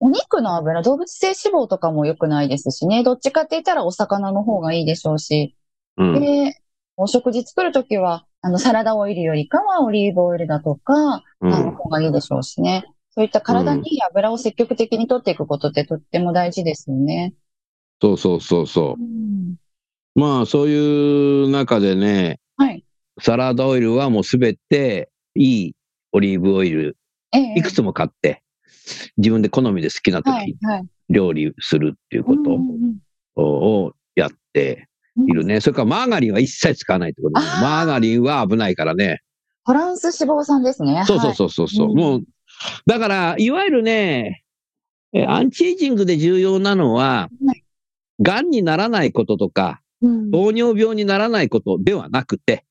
[0.00, 3.02] お肉の油、動物性脂肪とかも良くないですしね。
[3.02, 5.56] どっちかって言ったらお魚の方がいいでしょうし。
[5.96, 6.20] うん。
[6.20, 6.60] で、
[6.96, 11.54] お食事作るときは、あの、サラダオイルよりかはオリーブオイルだとか、うん。
[11.54, 12.84] あの方がいいでしょうしね。
[13.10, 17.32] そういった体にいい油を積極的に取っていくことってとっても大事ですよね。
[18.00, 19.56] そうそうそうそうん
[20.16, 20.20] う。
[20.20, 22.84] まあ、そういう中でね、はい。
[23.20, 25.76] サラダオイルはもうすべていい
[26.12, 26.96] オリーブオイル、
[27.32, 28.42] ええいくつも買って、
[29.16, 30.86] 自分で好みで好きな時に、はい、はい。
[31.08, 32.98] 料理するっていうこうんうんうん
[33.36, 35.60] とをやっているね。
[35.60, 37.46] それからマーガリンは一切使わないってことね。
[37.60, 39.20] マーガリンは危ないからね。
[39.66, 41.04] トランス脂肪酸ですね。
[41.06, 41.34] そうそうう。
[41.34, 42.22] そうそうそう、うんもう、
[42.86, 44.42] だから、いわゆるね、
[45.12, 47.64] えアンチエイジングで重要なのははい、
[48.20, 52.64] 癌にならないこととか、うん糖尿病にならないことではなくて、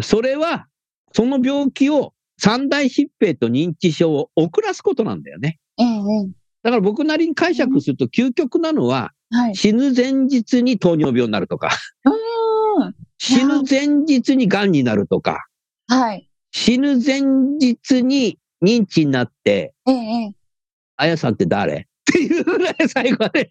[0.00, 0.68] それは、
[1.12, 5.58] その病気を三大疾病と認知症を遅らすことなんだよね。
[5.78, 9.56] えええだから僕なりに解釈すると究極なのは、えはい。
[9.56, 11.70] 死ぬ前日に糖尿病になるとか、
[12.04, 12.94] うん。
[13.18, 15.46] 死ぬ前日に癌になるとか、
[15.88, 16.28] はい。
[16.52, 17.20] 死ぬ前
[17.58, 20.32] 日に認知になって、え。
[20.96, 21.86] あやさんって誰？
[22.14, 23.50] っていうぐらい最後まで。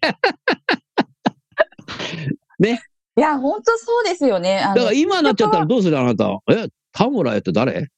[3.16, 4.60] いや、本当そうですよね。
[4.74, 6.30] だから今なっちゃったらどうするあなた？
[6.50, 7.90] え、田村やって誰？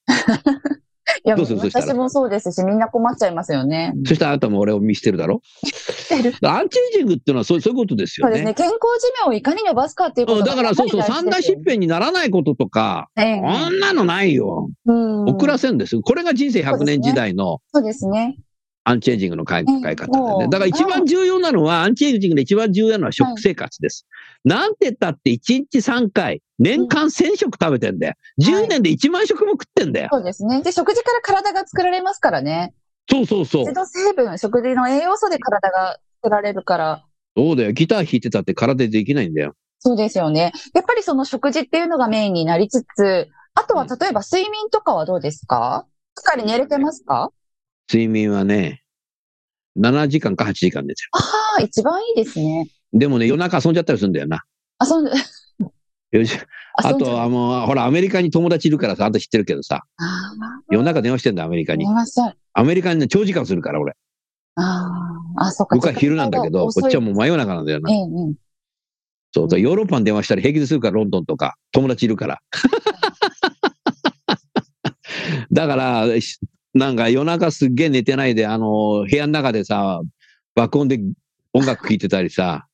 [1.25, 3.95] いや、私もそうですし、みんな困っちゃいますよね。
[4.05, 5.41] そしたらあなたも俺を見捨てるだろ？
[5.65, 8.35] してるアンチエイジングっていうのはそうそういうことですよね。
[8.35, 8.55] そうですね。
[8.55, 11.63] 健康寿命をいかに伸ばすかっていうことうんだからそうそう、三大疾病。
[11.65, 14.69] 病にならないこととか、ええこんなのないよ。
[14.85, 15.25] うん。
[15.25, 15.99] 遅らせるんです。
[16.01, 18.37] これが人生100年時代のそうですね。
[18.89, 19.65] アンチエイジングの考え
[19.97, 20.49] 方でね。
[20.49, 24.07] だから一番重要なのは、アンチエイジングで一番重要なのは食生活です。
[24.45, 28.15] なんて言ったって1日3回、年間1000食食べてんだよ。
[28.41, 30.09] 10年で1万食も食ってんだよ。
[30.13, 30.63] そうですね。
[30.63, 32.75] で、食事から体が作られますからね。
[33.11, 33.75] そうそうそう一。
[33.75, 37.05] 度成分、食事の栄養素で体が作られるから。
[37.37, 37.73] そうだよ。
[37.73, 39.55] ギター弾いてたって体でできないんだよ。
[39.81, 40.53] そうですよね。
[40.75, 45.87] やっぱりその食事っていうのがメインになりつつ、あとは例えば睡眠とかはどうですか？
[46.19, 47.31] しっかり寝れてますか？
[47.89, 48.83] 睡眠はね、
[49.79, 51.09] 7時間か8時間ですよ。
[51.13, 52.69] ああ、一番いいですね。
[52.93, 54.43] でもね、夜中遊んじゃったりするんだよな。
[54.81, 55.11] 遊んで、
[56.19, 56.39] よし
[56.83, 60.33] あとはもう、ほら、アメリカに友達いるからさ、あんた知ってるけどさ、あ
[60.71, 61.87] 夜中電話してんだ、アメリカあ、に。
[62.55, 63.95] アメリカにね、長時間するから、俺。
[64.57, 64.91] あ
[65.37, 65.77] あ、あ、そっか。
[65.77, 67.17] 僕は昼なんだけど、こっちはもうう。
[67.17, 67.95] 真夜中なんだよなえ。
[67.95, 68.07] え、ええ。
[69.33, 72.41] そうそう、ヨーロッパに電話したら平気でするから、ロンドンとか、友達いるから。
[75.53, 76.39] だから、し
[76.77, 80.01] なんか夜中すっげえ寝てないで、あの、部屋の中でさ、
[80.55, 81.01] 爆音で
[81.53, 82.67] 音楽聴いてたりさ、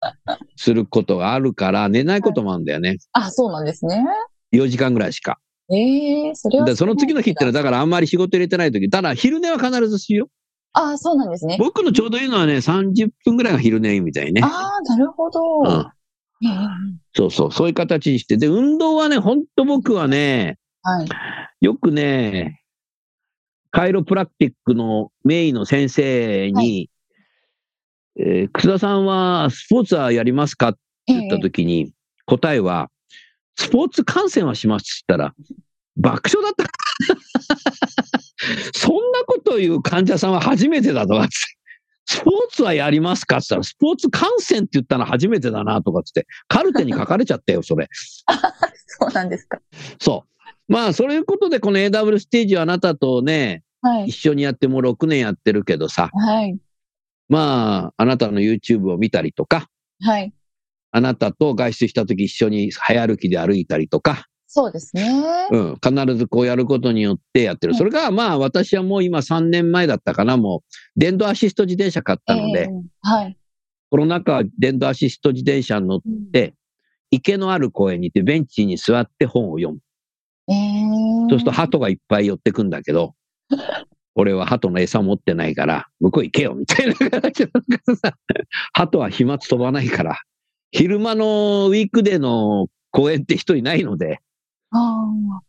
[0.56, 2.96] することがあるから、寝ないこともあるんだよね。
[3.12, 4.04] あ、そうなんですね。
[4.52, 5.38] 4時間ぐらいしか。
[5.72, 6.64] ええそれは。
[6.64, 10.28] でその次の日ってのは、だからあんまり仕事入れてない時、ただ昼寝は必ずしよ
[10.72, 11.56] ああ、そうなんですね。
[11.58, 14.40] 僕のちょうどいいのはね、30分ぐらいが昼寝みたいね。
[14.42, 15.40] ああ、なるほど。
[15.60, 15.86] うん。
[16.42, 16.50] ええ
[17.14, 18.36] そうそう、そういう形にして。
[18.36, 21.08] で、運動はね、ほんと僕はね、はい。
[21.60, 22.59] よくね、
[23.70, 26.90] カイロプラクティックのメインの先生に、
[28.18, 30.78] えー楠田さんはスポーツはやりますかって
[31.08, 31.92] え言った時に、
[32.26, 32.90] 答えは、
[33.56, 35.34] スポーツ観戦はしますって言ったら、
[35.96, 36.70] 爆笑だった。
[38.78, 41.34] そんなこと言う患者さんは初めてだとかって。
[42.06, 47.88] スポーツはやりますかって言ったら、スポーツ観戦って言ったの初めてだなとかって、カルテに書かれちゃったよ、それ。
[48.98, 49.60] そうなんですか。
[50.00, 50.39] そう。
[50.70, 54.06] まあ、そういうことで、この AW ステージはあなたとね、はい。
[54.06, 56.56] 一緒にやってもう6年やってるけどさ、はい。
[57.28, 59.68] まあ、あなたの YouTube を見たりとか、
[60.00, 60.32] はい。
[60.92, 65.08] あなたと外出した時一緒に早歩きで歩いたりとか、そうですね。
[65.52, 67.72] うん、必ずこうやることによってやってる。
[67.72, 72.68] うんそれがまあ私はもう今3年前だったかな、もう電動アシスト自転車買ったので、ええ
[73.02, 73.36] はい。
[73.90, 76.00] コロナ禍は電動アシスト自転車に乗っ
[76.32, 76.54] て、
[77.12, 79.78] 池のある公園に行ってベンチに座って本を読む。
[80.50, 80.90] ええ
[81.30, 83.14] そうすると鳩がいっぱい寄ってくんだけど、
[84.14, 87.48] 俺は鳩の餌持ってないから、向こう行けよ、みたいな形
[87.86, 88.14] なさ、
[88.72, 90.18] 鳩は飛沫飛ばないから、
[90.72, 94.20] 昼間のウィークデーの公園って人いないので、
[94.72, 95.04] あ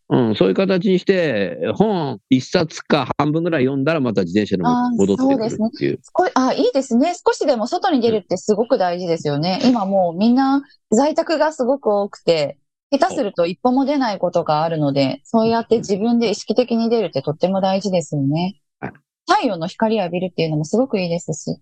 [0.09, 4.63] うん、そういう形にして、本一冊か半分ぐらい読んだらまた自転車に
[4.97, 5.99] 戻ってくるっていう。
[5.99, 7.13] あ、これ、あ、いいですね。
[7.13, 9.61] 少しでも外に出るってすごく大事ですよね。
[9.63, 12.57] 今もうみんな在宅がすごく多くて、
[12.91, 18.91] 下手すると一歩も出ないことがあるので、そうやって自分で意識的に出るってとっても大事ですよねはい。
[19.29, 21.57] 太陽の光浴びるっていうのもすごくいいですし。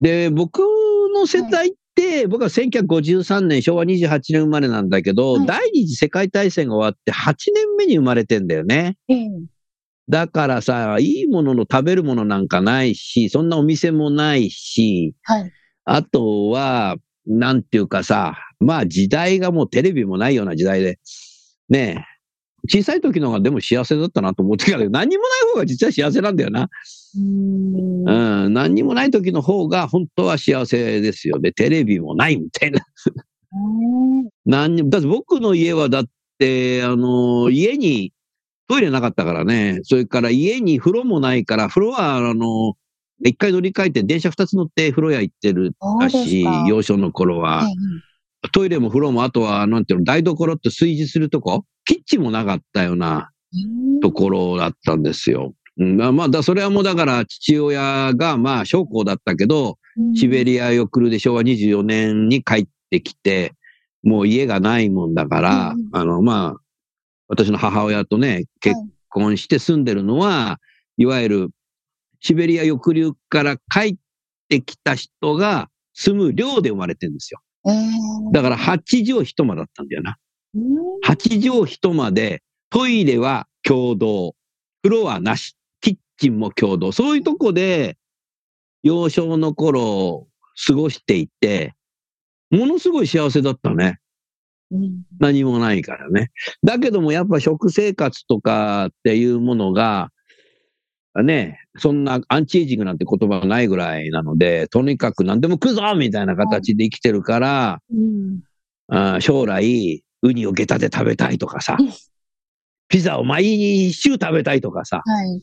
[0.00, 0.58] で、僕
[1.14, 8.96] の世代って、僕は1953年、昭和28年生まれなんだけど、はい第二次世界大戦が終わって8年目に生まれてんだよね。
[9.08, 9.28] ええ
[10.10, 15.52] だからさ、いいものの食べるものなんかないし、そんなお店もないし、はい。
[15.84, 20.98] あとは、なんていうかさ、まあ時代がもうテレビもないような時代で、
[21.68, 22.18] ねえ、
[22.68, 26.64] 小さい時の方がでも幸せだったなと思ってたけど、何にもない方が実は幸せなんだよな。
[26.64, 31.52] うーんうん、何にもない時の方が本当は幸せですよね。
[31.52, 32.80] テレビもないみたいな。
[33.52, 36.04] うん何にも、だって僕の家はだっ
[36.38, 38.12] て、あの、家に
[38.68, 39.80] トイレなかったからね。
[39.84, 42.74] それから家に風呂もないから、風呂はあの、
[43.24, 47.64] 一回乗り換えて電車二つ乗って風呂屋行ってるそうですだしか、幼少の頃は。
[47.64, 48.07] ええ
[48.52, 51.64] トイレも風呂も、あとは、なんていうの、台所って炊事するとこ？
[51.84, 55.54] キッチンもなかったようなうんところだったんですよ。
[55.78, 59.78] うん、まあまあ、だそれはもうだから父親がまあ将校だったけど、
[60.14, 63.54] シベリアを送るで昭和24年に帰ってきて、
[64.02, 66.60] もう家がないもんだから、うんあのまあ、
[67.26, 68.76] 私の母親とね、結
[69.08, 70.60] 婚して住んでるのは、
[70.96, 71.48] いわゆる
[72.20, 73.96] シベリア抑留から帰っ
[74.48, 77.40] てきた人が住む寮で生まれてるんですよ。
[77.68, 80.16] ええだから8畳一間だったんだよな。
[80.54, 80.62] うん
[81.04, 84.34] 8畳一間で、トイレは共同、
[84.82, 86.92] 風呂はなし、キッ賃も共同。
[86.92, 87.96] そういうとこで、
[88.82, 90.26] 幼少の頃、
[90.66, 91.74] 過ごしていて、
[92.50, 93.98] ものすごい幸せだったね。
[94.70, 96.30] うん何もないからね。
[96.62, 100.10] だけどもやっぱ食生活とかっていうものが、
[101.22, 108.40] ね、そんなアンチエイジングなんて言葉がないぐらいなので、とにかく何でも食うぞみたいな形で生きてるから、うん
[108.90, 111.90] あー将来、ウニを下駄で食べたいとかさうん、
[112.88, 115.42] ピザを毎週食べたいとかさ、はい。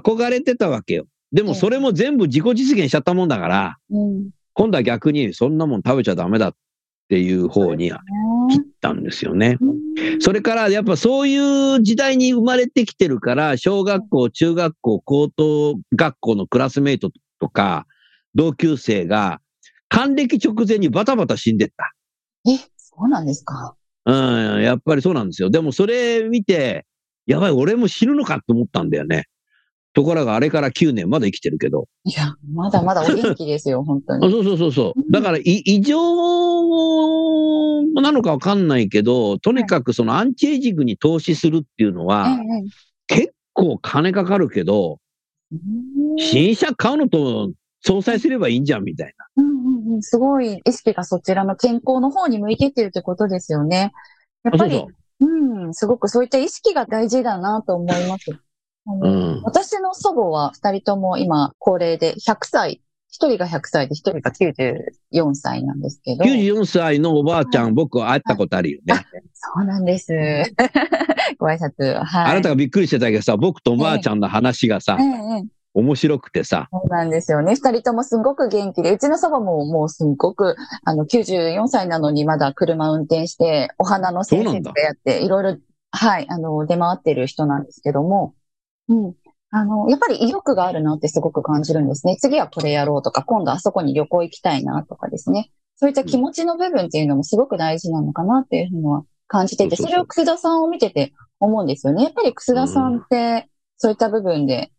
[0.00, 1.06] 憧れてたわけよ。
[1.32, 4.30] でもそれも全部自己実現しちゃったもんだから、うん。
[4.54, 6.54] 今度は逆にそんなもん食べちゃダメだっ
[7.12, 9.58] ていう方に行ったんですよね。
[10.18, 17.86] それからやっぱそういう時代に生まれてきてるから、小学校、中学校、高等学校のクラスメイトとか、
[18.34, 19.42] 同級生が、
[19.90, 21.92] 還暦直前にバタバタ死んでった。
[22.50, 23.76] え、そうなんですか？
[24.06, 25.50] うん、やっぱりそうなんですよ。
[25.50, 26.86] でもそれ見て、
[27.26, 29.26] やばい、俺も死ぬのかって思ったんだよね。
[29.94, 31.86] ところがあれから9年まだ生きてるけど。
[32.04, 34.30] いや、まだまだお元気ですよ、 本当あに。
[34.30, 35.12] そうそうそうそう。
[35.12, 35.98] だから、い異常
[38.00, 42.36] なのかわかんないけど、とにかくそのアンチエイジングに投資するっていうのは、え
[43.06, 44.98] 結構金かかるけど、
[45.52, 45.56] え
[46.18, 47.52] 新車買うのと
[47.84, 49.48] 相殺すればいいんじゃんみたいうんう
[49.90, 53.92] んうん、すごい意識がそちらの健康の方に向いてってるってことですよね。
[54.44, 54.58] やっな。
[54.58, 54.88] ぱりそう
[55.20, 58.24] そ、うん、すごくそういった意識が大事だなと思います。
[58.86, 59.08] あう。
[59.08, 59.42] ん。
[59.42, 66.24] 私の祖母は二人とも今高齢で100歳、一人が100歳で一人が94歳なんですけど。
[66.24, 68.94] 94歳のおばあちゃん、僕会ったことあるよね。
[69.34, 70.12] そうなんです。
[71.38, 71.94] ご挨拶。
[72.02, 72.30] はい。
[72.30, 77.54] あなたがびっくりしてたけどさ、僕とおばあちゃんの話がさえ、えええ面白くてさ、そうなんですよね。
[77.54, 85.56] 二人ともすごく元気で、うちの祖母ももうすごく、あの、94歳なのにまだ車運転して、お花の先生とかやって、いろいろ、
[85.90, 88.34] はい、あの、出回ってる人なんですけども、
[88.92, 89.14] うん。
[89.50, 92.16] あの、やっぱり意欲があるなってすごく感じるんですね。
[92.16, 95.50] 次はこれやろうとか、今度あそこに旅行行きたいなとかですね。
[95.76, 102.04] そういった気持ちの部分っていうのもすごく大事なのかなっていうのは感じていて、それを楠田さんを見てて思うんですよね。
[102.04, 104.70] やっぱり楠田さんって、そういった部分で、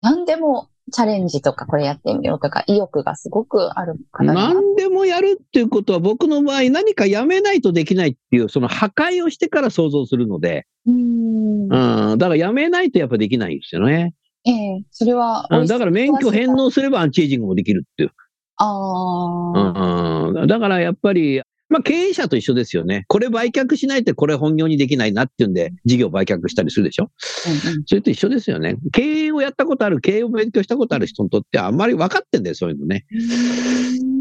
[0.00, 4.54] 何でもチャレンジとかこれやってみようとか意欲がすごくある方だな。
[4.54, 12.12] 何でもやるっていうことは僕の場合何かやめないとできないっていう、その破壊をしてから想像するので、うーん。
[12.12, 14.14] うん、だからやめないとやっぱできないんですよね。
[14.46, 18.10] ええそれは、うん、だから免許返納すればアンチエイジングもできるっていう。
[18.56, 21.40] ああ、うん、だからやっぱり、
[21.74, 23.04] まあ経営者と一緒ですよね。
[23.08, 27.10] これ売却しないとこれ本業にできないなっていうんで、事業売却したりするでしょ？
[27.48, 28.76] うんうんそれと一緒ですよね。
[28.92, 33.06] 経営をやったことある、経営を勉強したことある人にとってはあんまり分かってんだよ、そういうのね。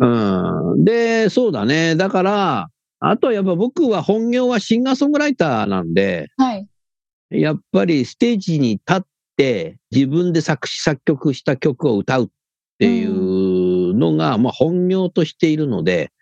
[0.02, 0.84] うん。
[0.84, 1.96] で、そうだね。
[1.96, 6.68] だから、あとはやっぱ僕は本業はシンガーソングライターなんで、はい。
[7.30, 9.02] やっぱりステージに立っ
[9.38, 12.28] て自分で作詞作曲した曲を歌うっ
[12.80, 16.13] ていうのが、まあ本業としているので、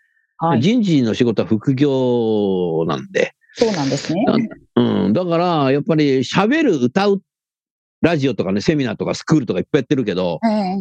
[0.42, 0.60] はい。
[0.60, 4.24] 人事の仕事は副業なんで、そうなんですね。
[4.74, 7.22] うん、だからやっぱり喋る、歌う、
[8.00, 10.76] ラジオとかね、セミナーとかスクールとかいっぱいやってるけど、ええ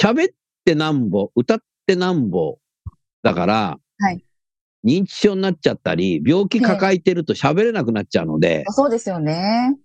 [0.00, 2.58] 喋ってなんぼ、歌ってなんぼ、
[3.22, 4.24] だから、はい
[4.82, 9.76] 認知症になっちゃったり、病気抱えてると喋れなくなっちゃうので、そうですよね。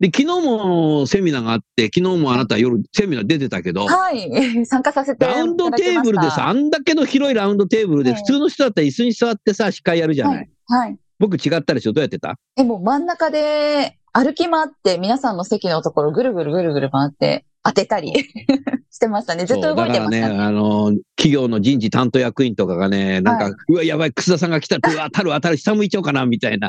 [0.00, 4.30] で、昨日もセミナーがあって、昨日もあなた夜セミナー出てたけど、はい。
[4.66, 5.26] 参加させて。
[5.26, 10.50] ラウンドテーブルでさ、あんだけの広いラウンドテーブルで、ええ普通の人だったら椅子に座ってさ、司会やるじゃない。
[10.68, 10.96] はい。
[11.18, 11.92] 僕違ったでしょ？
[11.92, 12.36] どうやってた？
[12.56, 18.10] え、もう真ん中で歩き回って皆さんの席のところぐるぐるぐるぐる回って当てたり
[18.90, 19.44] してましたね。
[19.44, 20.20] ずっと動いてましたね。
[20.22, 26.68] だからね、あの、企業の人事担当役員とかがね、なんか、はいうわ、やばい、楠田さんが来たら、うわ、当たる当たる、下向いちゃおうかな、みたいな。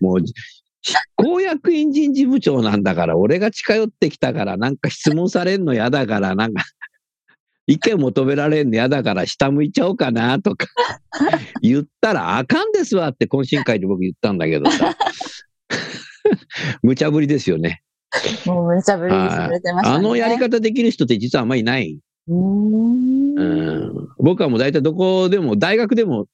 [0.00, 0.18] もう、
[0.82, 6.62] 執行役員人事部長なんだから、俺が近寄ってきたから、なんか質問されんの嫌だから、なんか、
[7.66, 10.66] 意見求められんの嫌だから、下向いちゃおうかな、とか、
[11.60, 14.96] 言ったら、あかんですわって懇親会で僕言ったんだけどさ。
[16.82, 17.82] 無茶ぶりですよね。
[18.46, 19.96] もう無茶ぶりにされてましたね。
[19.96, 21.98] あのやり方できる人って実はあんまりいない。
[22.28, 23.38] うーん。
[23.38, 23.44] う
[24.04, 26.26] ん僕はもう大体どこでも、大学でも、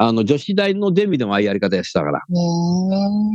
[0.00, 2.22] あの、女子大のゼミでもああいうやり方やってたから。
[2.28, 2.40] ね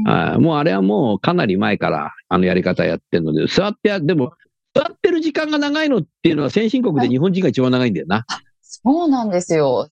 [0.08, 0.10] え。
[0.10, 4.32] はいもうあれはもうかなり前からあのやり方やってるので、座ってや、でも、
[4.74, 8.26] 座ってる時間が長いのっていうのは先進国で日本人が一番長いんだよな。
[8.62, 9.90] そうなんですよ。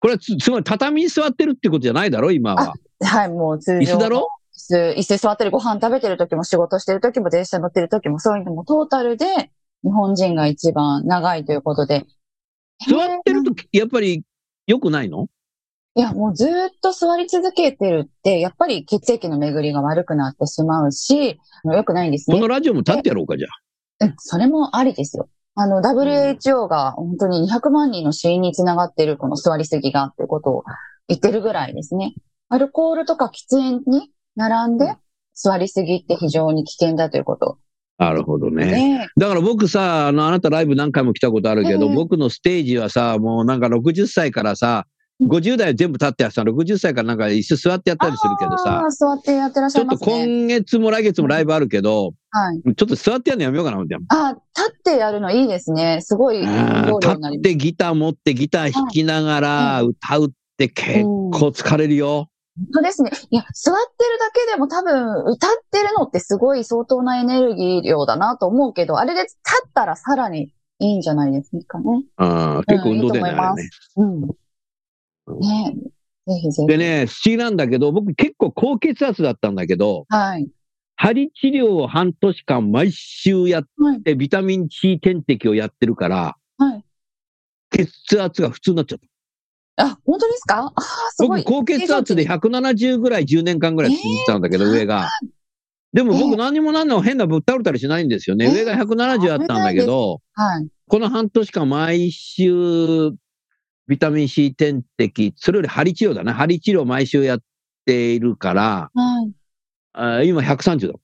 [0.00, 2.72] これはつ、つまり畳に座ってるってことじゃないだろ、今は。
[3.04, 3.78] はい、もう通常。
[3.80, 4.28] 椅子だろ？
[4.54, 9.26] 椅子、椅子座ってるご飯食べてる時も仕事してる時も電車乗ってる時もそういうのもトータルで
[9.84, 12.06] 日本人が一番長いということで。
[12.88, 14.24] 座ってるとやっぱり
[14.66, 15.28] 良くないの？
[15.96, 22.48] いや、もうずーっと座り続けてるって、やっぱり血液の巡りが悪くなってしまうし、良くないんですねこの。
[22.48, 23.48] ラジオも立ってやろうか、じゃ
[24.00, 25.30] うん、それもありですよ。
[25.54, 30.64] あの、WHO が本当に200万人の死因につながっているこの座りすぎがっていうことを
[31.08, 32.14] 言ってるぐらいですね。
[32.50, 34.96] アルコールとか喫煙に並んで
[35.32, 37.56] 座りすぎって非常に危険だということ。
[37.96, 38.66] なるほどね。
[38.66, 50.26] ねだから僕さ、あの、あなたライブ何回も来たことあるけど、ええ僕のステージはさ、もうなんか60歳からさ、うん50代全部立ってやってたの60歳からなんか椅子座ってやったりするけどさ座ってやってらっしゃいちょっとますね。
[50.26, 52.74] 今月も来月もライブあるけど、はい。
[52.74, 53.96] ちょっと座ってやるのやめようかな、思って。
[54.08, 56.00] あ、立ってやるのいいですね。
[56.02, 56.48] すごいす。
[56.48, 62.28] 立ってギター持ってギター弾きながら歌うって結構疲れるよ。
[62.56, 63.10] 本当ですね。
[63.30, 69.34] いや、座ってるだけでも多分、歌ってるのってすごい相当なエネルギー量だなと思うけど、あれで立
[69.66, 71.84] ったらさらにいいんじゃないですかね。
[72.16, 74.30] あー結構運動だよね、うん
[75.34, 75.74] ね。
[76.26, 76.66] ぜひぜひ。
[76.66, 80.48] でね、不思議なんだけど、僕結構高血圧だったんだけど、はい。
[80.96, 84.02] 針治療を半年間毎週やっはい。
[84.02, 86.84] て、ビタミン C 点滴をやってるから、はい。
[87.70, 88.98] 血圧が普通になっちゃっ
[89.76, 89.84] た。
[89.84, 90.58] あ、本当ですか？
[90.64, 91.42] ああ、すごい。
[91.42, 95.08] 僕高血圧で170ぐらい10年間ぐらい続いてたんだけど、えー上が。
[95.92, 98.46] でもえ僕何にもなんの変なぶっ倒れたりしないんですよね。
[98.46, 100.66] えー上が170あったんだけど、はい。
[100.88, 103.12] この半年間毎週
[103.88, 106.32] ビタミン C 点滴、それより針治療だね。
[106.32, 107.38] 針治療毎週やっ
[107.84, 109.32] ているから、はい。
[109.92, 110.98] あ今130だ。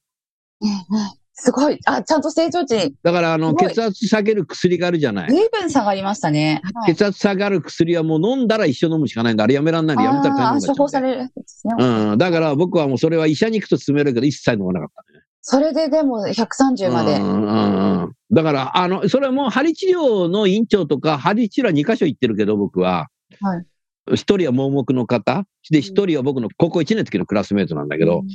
[1.34, 1.78] すごい。
[1.86, 5.30] あ、ちゃんと成長値にだからあの血圧下げる薬があるじゃない。
[5.30, 6.60] 随分下がりましたね。
[6.74, 6.94] はい。
[6.94, 9.44] 血圧下がる薬はもう飲んだら一生飲むしかないんだ。
[9.44, 11.74] あれやめらんないのやめたら大変ああ、なことになっちゃうんで処方されるやつですね。
[11.78, 12.18] うん。
[12.18, 15.24] だから僕はもうそれは医者に行くと勧めるけど一切飲まなかったね。
[15.40, 17.14] それででも130まで。
[17.14, 23.08] うんうんうんだから、あの、それはもう針治療の院長とか、針治療は2箇所行ってるけど、僕は。
[23.40, 23.66] はい。
[24.14, 25.44] 一人は盲目の方。
[25.70, 28.26] で、一人は僕の高校1年の時のクラスメートなんだけど、うん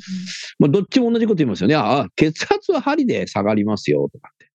[0.60, 1.76] まあ、どっちも同じこと言いますよね。
[1.76, 4.46] ああ、血圧は針で下がりますよ、とかって。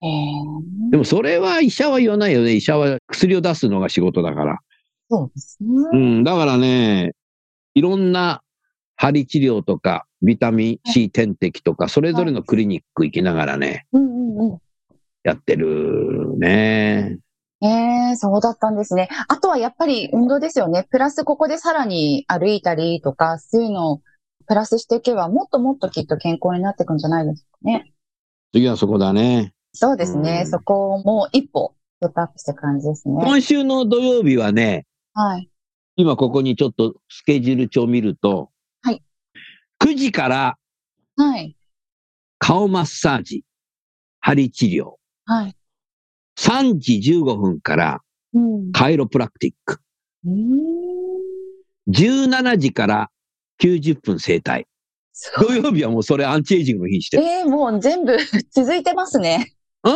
[0.00, 2.54] へえでもそれは医者は言わないよね。
[2.54, 4.58] 医者は薬を出すのが仕事だから。
[5.10, 5.68] そうですね。
[5.92, 7.12] うん、だからね、
[7.74, 8.42] いろんな
[8.96, 14.58] 針治療とか、ビタミン C 点滴とか、それぞれのクリニック行きながらね、うんうんうん。
[15.22, 17.18] やってるね。
[17.60, 19.08] ええそうだったんですね。
[19.26, 20.86] あとはやっぱり運動ですよね。
[20.90, 24.02] プラスここでさらに歩いたりとか、そういうのを
[24.46, 27.92] プラスしていけば、もっともっときっと健康になっていくんじゃないですかね。
[28.52, 29.52] 次はそこだね。
[29.72, 30.42] そうですね。
[30.44, 33.24] うんそこをもう一歩、ステップアップした感じですね。
[33.24, 35.50] 今週の土曜日はね、はい。
[35.96, 38.50] 今ここにちょっとスケジュール帳見ると、
[38.82, 39.02] はい。
[39.80, 40.56] 9時から
[41.16, 41.56] はい。
[42.38, 43.42] 顔マッサージ、
[44.20, 44.97] 針治療。
[45.28, 45.54] はい。
[46.38, 48.00] 3時15分から
[48.32, 48.72] うん。
[48.72, 49.78] カイロプラクティック。
[50.24, 50.58] うーん
[51.90, 53.10] 17時から
[53.60, 54.66] 90分整体。
[55.38, 57.24] 土曜日はもうそれアンチエイジングの日にしてる。
[57.24, 58.16] ええもう全部
[58.50, 59.52] 続いてますね。
[59.86, 59.90] ん？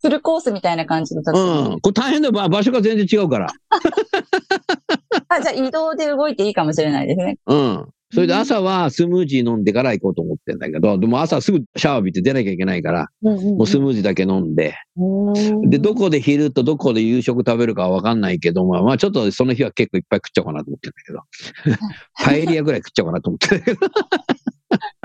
[0.00, 1.20] フルコースみたいな感じで。
[1.20, 1.80] うん。
[1.80, 2.32] これ大変だよ。
[2.32, 3.48] ば場所が全然違うから。
[5.28, 7.38] あ、じゃあ移動で動いていいかもしれないですね。
[7.46, 7.88] うん。
[8.12, 15.70] それで朝はスムージー飲んでから行こうと思ってんだけど、でも朝すぐシャワー浴びて出なきゃいけないから、もうスムージーだけ飲んで、うん。
[15.70, 21.78] で、どこで昼とどこで夕食食べるかはわかんないけど、まあ、まあちょっとその日は結構いっぱい食っちゃおうかなと思ってるんだけど、
[22.24, 23.80] パエリアぐらい食っちゃおうかなと思ってるんだけど、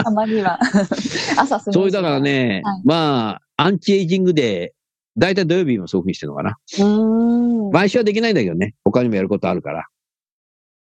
[0.03, 0.59] たまには。
[1.37, 2.19] 朝すそういうだから。
[2.19, 2.81] ね、はい。
[2.85, 4.73] まあ、アンチエイジングで、
[5.17, 6.57] だいたい土曜日もそういうふうにしてるのかな。
[7.71, 9.85] 毎週はできないんだけどね、他にもやることあるから。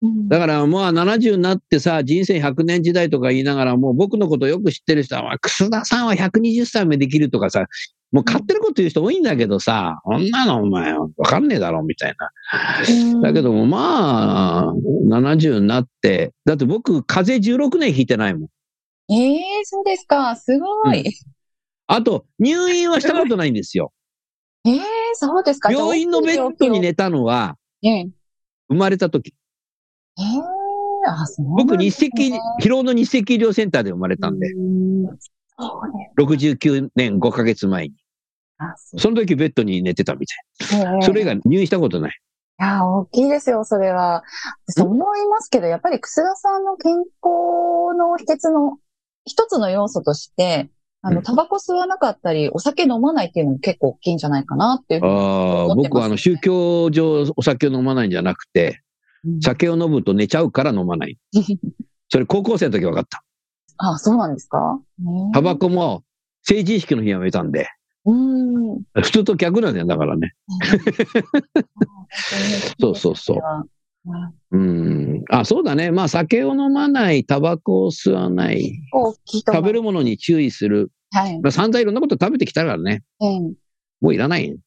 [0.01, 7.65] うんだからもう70になってさ、人生100年時代とか言いながら、もう僕のことよく知ってる人は、まあ、楠田さんは120歳までできるとかさ、
[8.11, 13.21] もう勝手なこと言う人多いんだけどさ、女のお前わかんねえだろ、みたいな。
[13.21, 14.73] だけどもまあ、
[15.07, 19.13] 70になって、だって僕、風邪16年ひいてないもん。
[19.13, 20.35] ええそうですか。
[20.35, 21.03] すごい。
[21.87, 23.93] あと、入院はしたことないんですよ。
[24.65, 24.81] ええ
[25.13, 25.71] そうですか。
[25.71, 28.09] 病院のベッドに寝たのは、ええ
[28.69, 29.33] 生まれた時。
[30.21, 35.09] ええあ、そうなん僕、日赤、ね疲労の日赤医療センターで生まれたんで、うんね。
[36.17, 37.95] 69年5ヶ月前に。
[38.57, 40.35] あ、その時ベッドに寝てたみた
[40.75, 40.79] い。
[40.81, 42.11] ええそれ以外入院したことない。
[42.59, 44.23] いや、大きいですよ、それは。
[44.67, 48.77] そう思いますけど、やっぱり楠田さんの健康の秘訣の
[49.25, 50.69] 一つの要素として、
[51.01, 58.75] あの、うんタバコ吸わなかったり、お酒飲まないっていうのも結構大きいんじゃないかなっていうふうにああ、思ってます僕はあの宗教上お酒を飲まないんじゃなくて、うん
[59.41, 61.17] 酒を飲むと寝ちゃうから飲まない。
[62.09, 63.23] それ高校生の時分かった。
[63.77, 64.79] あ、そうなんですか？
[64.99, 66.03] ねタバコも
[66.43, 67.67] 成人式の日やめたんで、
[68.05, 68.81] うん。
[68.93, 70.33] 普通と逆なんだよ、だからね。
[72.79, 73.39] そうそうそう
[74.51, 75.23] うん。
[75.29, 75.91] あ、そうだね。
[75.91, 78.79] まあ酒を飲まない、タバコを吸わない、
[79.31, 80.91] 食べるものに注意する。
[81.11, 81.39] はい。
[81.41, 83.03] まあ、散々いろんなこと食べてきたからね。
[83.21, 83.39] ええ
[84.01, 84.57] もういらない。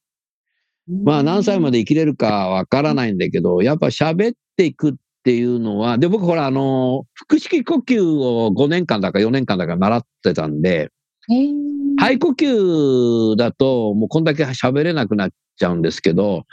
[0.89, 10.91] まあ何歳まで生きれるかわからないんだけど、やっぱ喋っていくっていうのは、で、僕ほらあの、腹式呼吸を5年間だか4年間だか習ってたんで、
[11.31, 11.49] ええ
[11.97, 16.45] 肺呼吸だともうこんだけ喋れなくなっちゃうんですけど、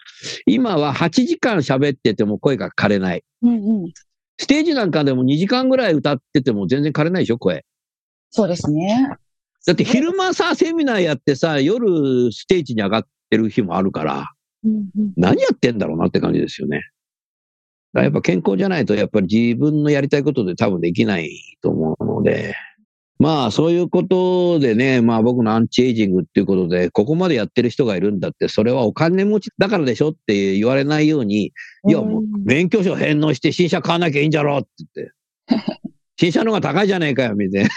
[0.46, 3.24] 今は8時間喋ってても声が枯れない。
[3.42, 3.94] うんうん。
[4.38, 7.66] ステージなんかでも2時間ぐらい歌ってても全然枯れないでしょ、声。
[8.30, 9.10] そうですね。
[9.66, 14.26] だって昼間さ、セミナーやってさ、夜ステージに上がってる日もあるから、
[14.64, 16.82] うんうん何やってんだろうなって感じですよね。
[17.94, 22.56] やっぱ健康じゃないと、やっぱり自分のやりたいことで多分できないと思うので、
[23.20, 31.54] まあそういうことでね、まあ僕のアンチエイジングっていうことで、ここまでやってる人がいるんだって、それはお金持ちだからでしょって言われないように、
[31.88, 35.82] いやもう勉強書返納して新車買わなきゃいいんじゃろうって言って、
[36.18, 37.70] 新車の方が高いじゃないかよ、みたいな。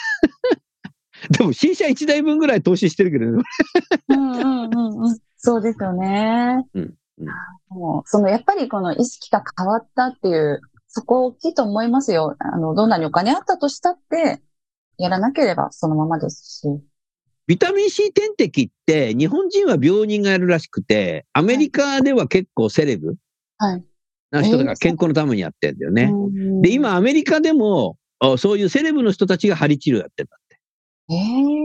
[1.31, 3.43] でも新車1台分ぐらい投資してるけどね。
[4.09, 5.19] うんうんうんうん。
[5.45, 6.65] そうですよね。
[6.75, 6.95] うんうん
[7.69, 12.37] もう、その、やっぱりこの意識が変わったっていう、そこ大きいと思いますよ。
[12.39, 14.43] あの、どんなにお金あったとしたって、
[14.99, 16.69] やらなければそのままですし。
[17.47, 23.17] ビタミン C 点滴って日本人は病人がやるらしくて、アメリカでは結構セレブ
[23.59, 23.85] はい。
[24.31, 26.05] な人えーが健康のためにやってんだよね。
[26.05, 30.27] うんで、、今アメリカでもあそういうセレブの人たちが針治療やってん
[31.11, 31.15] え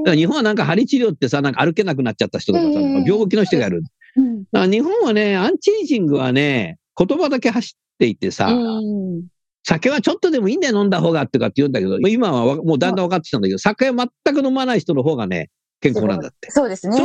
[0.03, 3.83] だから日本はなんか針治療ってさ、なんか歩けなくなっちゃった人とかさ、えー病気の人がやる。
[4.17, 4.43] えうん。
[4.43, 9.23] だから日本はね、アンチエイジングはね、言葉だけ走っていてさ、うん。
[9.63, 15.49] 酒はちょっとでもいいんだよ飲んだ方がってかって言うんだけど、今はわもうだんだん分かってきたんだけど、酒は全く飲まない人の方がね、
[15.81, 16.51] 健康なんだって。
[16.51, 16.97] そうですね。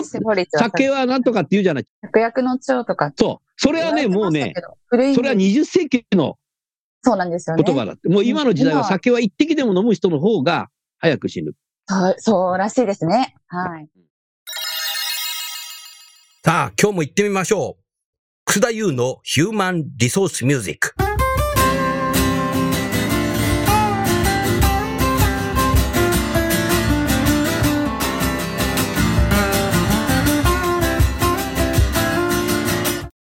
[0.52, 1.86] 酒はなんとかって言うじゃない。
[2.12, 3.12] 芍薬の腸とか。
[3.16, 3.50] そう。
[3.56, 4.52] それはね、もうね。
[4.90, 6.38] それは20世紀の
[7.02, 7.62] そうなんですよね。
[7.64, 8.08] 言葉だって。
[8.08, 10.68] もう今の時代は酒は一滴でも飲む人の方が
[10.98, 11.52] 早く死ぬ。
[11.86, 13.34] そう、そうらしいですね。
[13.48, 13.88] はい。
[16.44, 17.84] さあ、今日も行ってみましょう。
[18.44, 20.94] 楠田優のヒューマンリソースミュージック。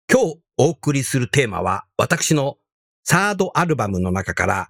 [0.10, 2.58] 今日お送りするテーマは、私の
[3.04, 4.70] サードアルバムの中から、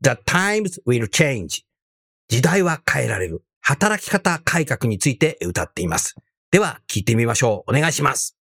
[0.00, 1.62] The Times Will Change
[2.32, 6.16] 時代は変えられる働き方改革について歌っています。
[6.50, 7.76] では、聞いてみましょう。
[7.76, 8.38] お願いします。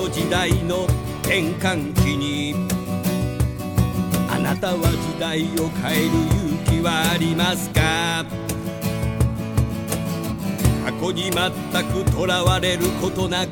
[0.00, 0.84] の時代の
[1.24, 2.54] 転換期に
[4.30, 8.24] あなたは時代を変える勇気はありますか？
[10.86, 11.42] 過去に全
[12.04, 13.50] くとらわれることなく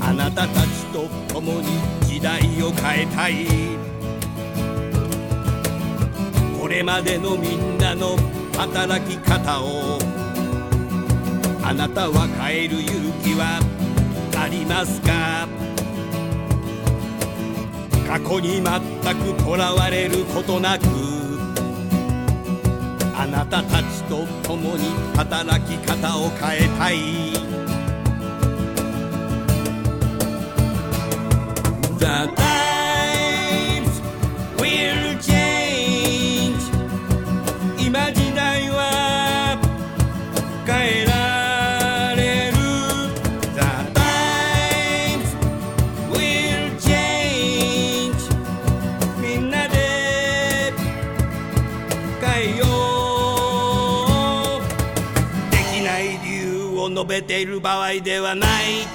[0.00, 1.66] あなたたちと共に
[2.06, 3.46] 時代を変えたい。
[6.58, 8.16] これまでのみんなの
[8.56, 9.98] 働き方を
[11.62, 13.60] あなたは変える勇気は
[14.46, 15.48] ありますか？
[18.06, 18.64] 過去に全
[19.16, 20.84] くとらわれることなく
[23.12, 24.84] あなたたちと共に
[25.16, 27.55] 働き方を変えたい。
[56.88, 58.86] 述べている場合ではない。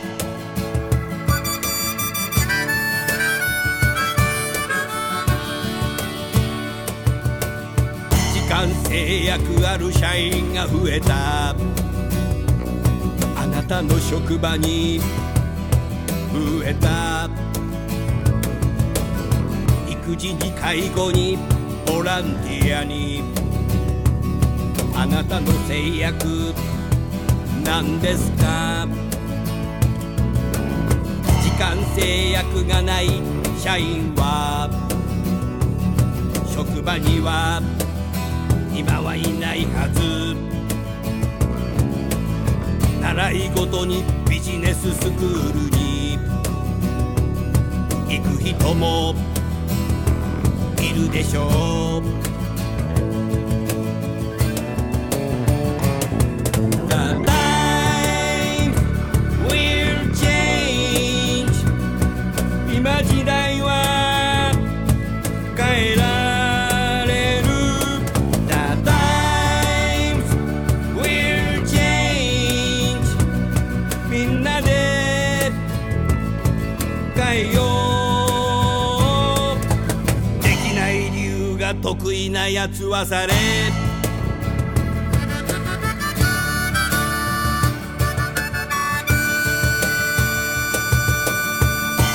[8.34, 11.50] 時間制約ある社員が増えた。
[11.50, 11.56] あ
[13.48, 15.00] なたの職場に
[16.32, 17.30] 増えた。
[19.90, 21.38] 育児に介護に
[21.86, 23.24] ボランティアに。
[24.94, 26.54] あなたの制約
[27.64, 28.88] なんですか？
[31.44, 33.08] 時間制約がない
[33.60, 34.70] 社員は
[36.54, 37.62] 職場には
[38.74, 40.36] 今はいないはず。
[43.02, 46.18] 習い事にビジネススクールに
[48.08, 49.14] 行く人も
[50.80, 52.31] いるでしょう。
[81.94, 83.34] 得意なやつはされ。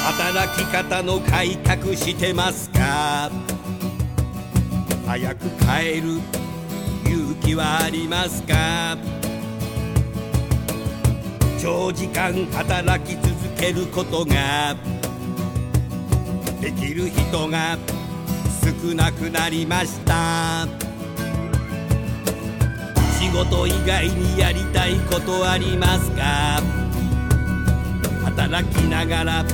[0.07, 3.31] 働き方の改革してますか？
[5.07, 6.21] 早く帰る
[7.05, 8.97] 勇気はありますか？
[11.61, 13.27] 長時間働き続
[13.59, 14.75] けることが
[16.63, 17.77] できる人が
[18.67, 20.67] 少なくなりました。
[23.17, 26.61] 仕事以外にやりたいことありますか？
[28.25, 29.45] 働きながら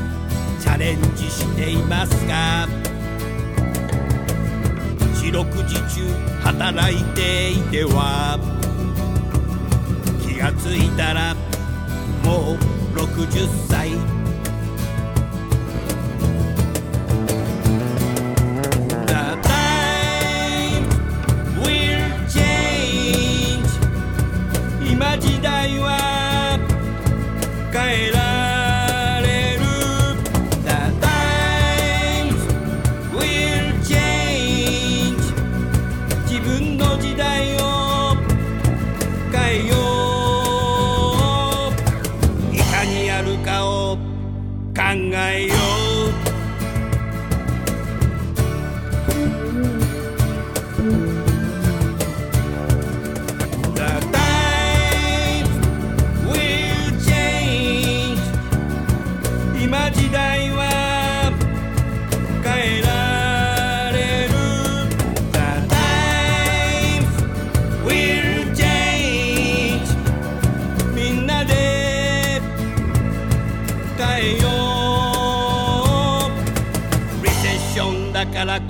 [0.58, 2.66] チャレンジしていますか？
[5.22, 6.08] 四六時中
[6.42, 8.38] 働いていては
[10.22, 11.34] 気がついたら
[12.24, 12.58] もう
[12.98, 14.21] 60歳。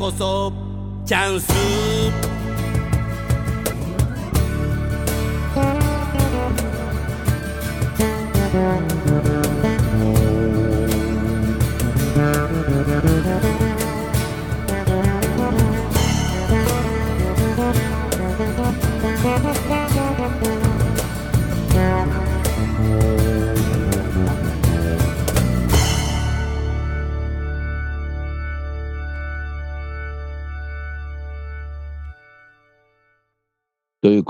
[0.02, 0.52] こそ
[1.06, 2.41] チャンス。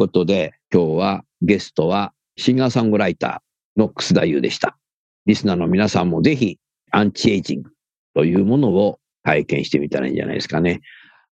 [0.02, 4.76] ことで、今日はゲストはシンガーソングライターの楠田優でした。
[5.26, 6.58] リスナーの皆さんもぜひ
[6.90, 7.70] アンチエイジング
[8.12, 10.80] というものを体験してみたらいいんじゃないですかね。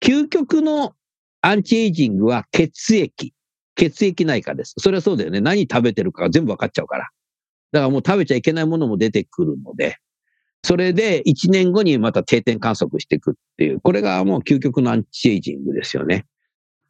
[0.02, 0.94] 究極の
[1.42, 3.34] アンチエイジングは血液。
[3.76, 4.72] 血液内科です。
[4.78, 5.42] それはそうだよね。
[5.42, 7.10] 何食べてるか全部わかっちゃうから。
[7.72, 9.98] だからもう食べちゃいけないものも出てくるので、
[10.62, 16.24] それで1年後にまた定点観測していくっていう、これがもう究極のアンチエイジングですよね。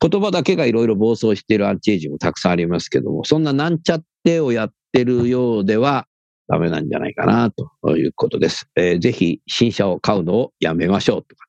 [0.07, 6.07] 言葉だけがいろいろ暴走しているアンチエイジングたくさんありますけども、そんななんちゃってをやってるようでは
[6.47, 8.69] ダメなんじゃないかなということです。
[8.77, 11.47] えーぜひ新車を買うのをやめましょうとか。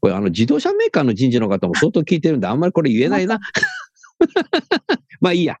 [0.00, 3.40] これあの自動車メーカーの人事の方も相当聞いてるんで、あんまりこれ言えないな。
[5.20, 5.56] まあいいや。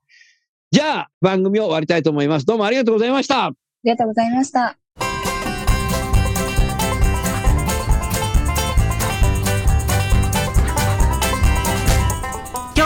[0.70, 2.46] じゃあ番組を終わりたいと思います。
[2.46, 3.46] どうもありがとうございました。
[3.46, 3.52] あ
[3.84, 4.83] りがとうございました。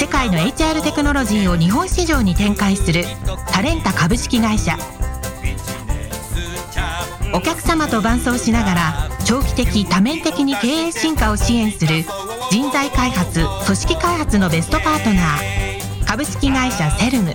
[0.00, 3.04] 世界の HR テクノロジーを日本市場に展開する
[3.52, 4.78] タレンタ株式会社。
[7.34, 12.02] お客様と伴走しながら長期的多面的に経営進化を支援する
[12.50, 16.06] 人材開発組織開発のベストパートナー。
[16.06, 17.34] 株式会社セルム。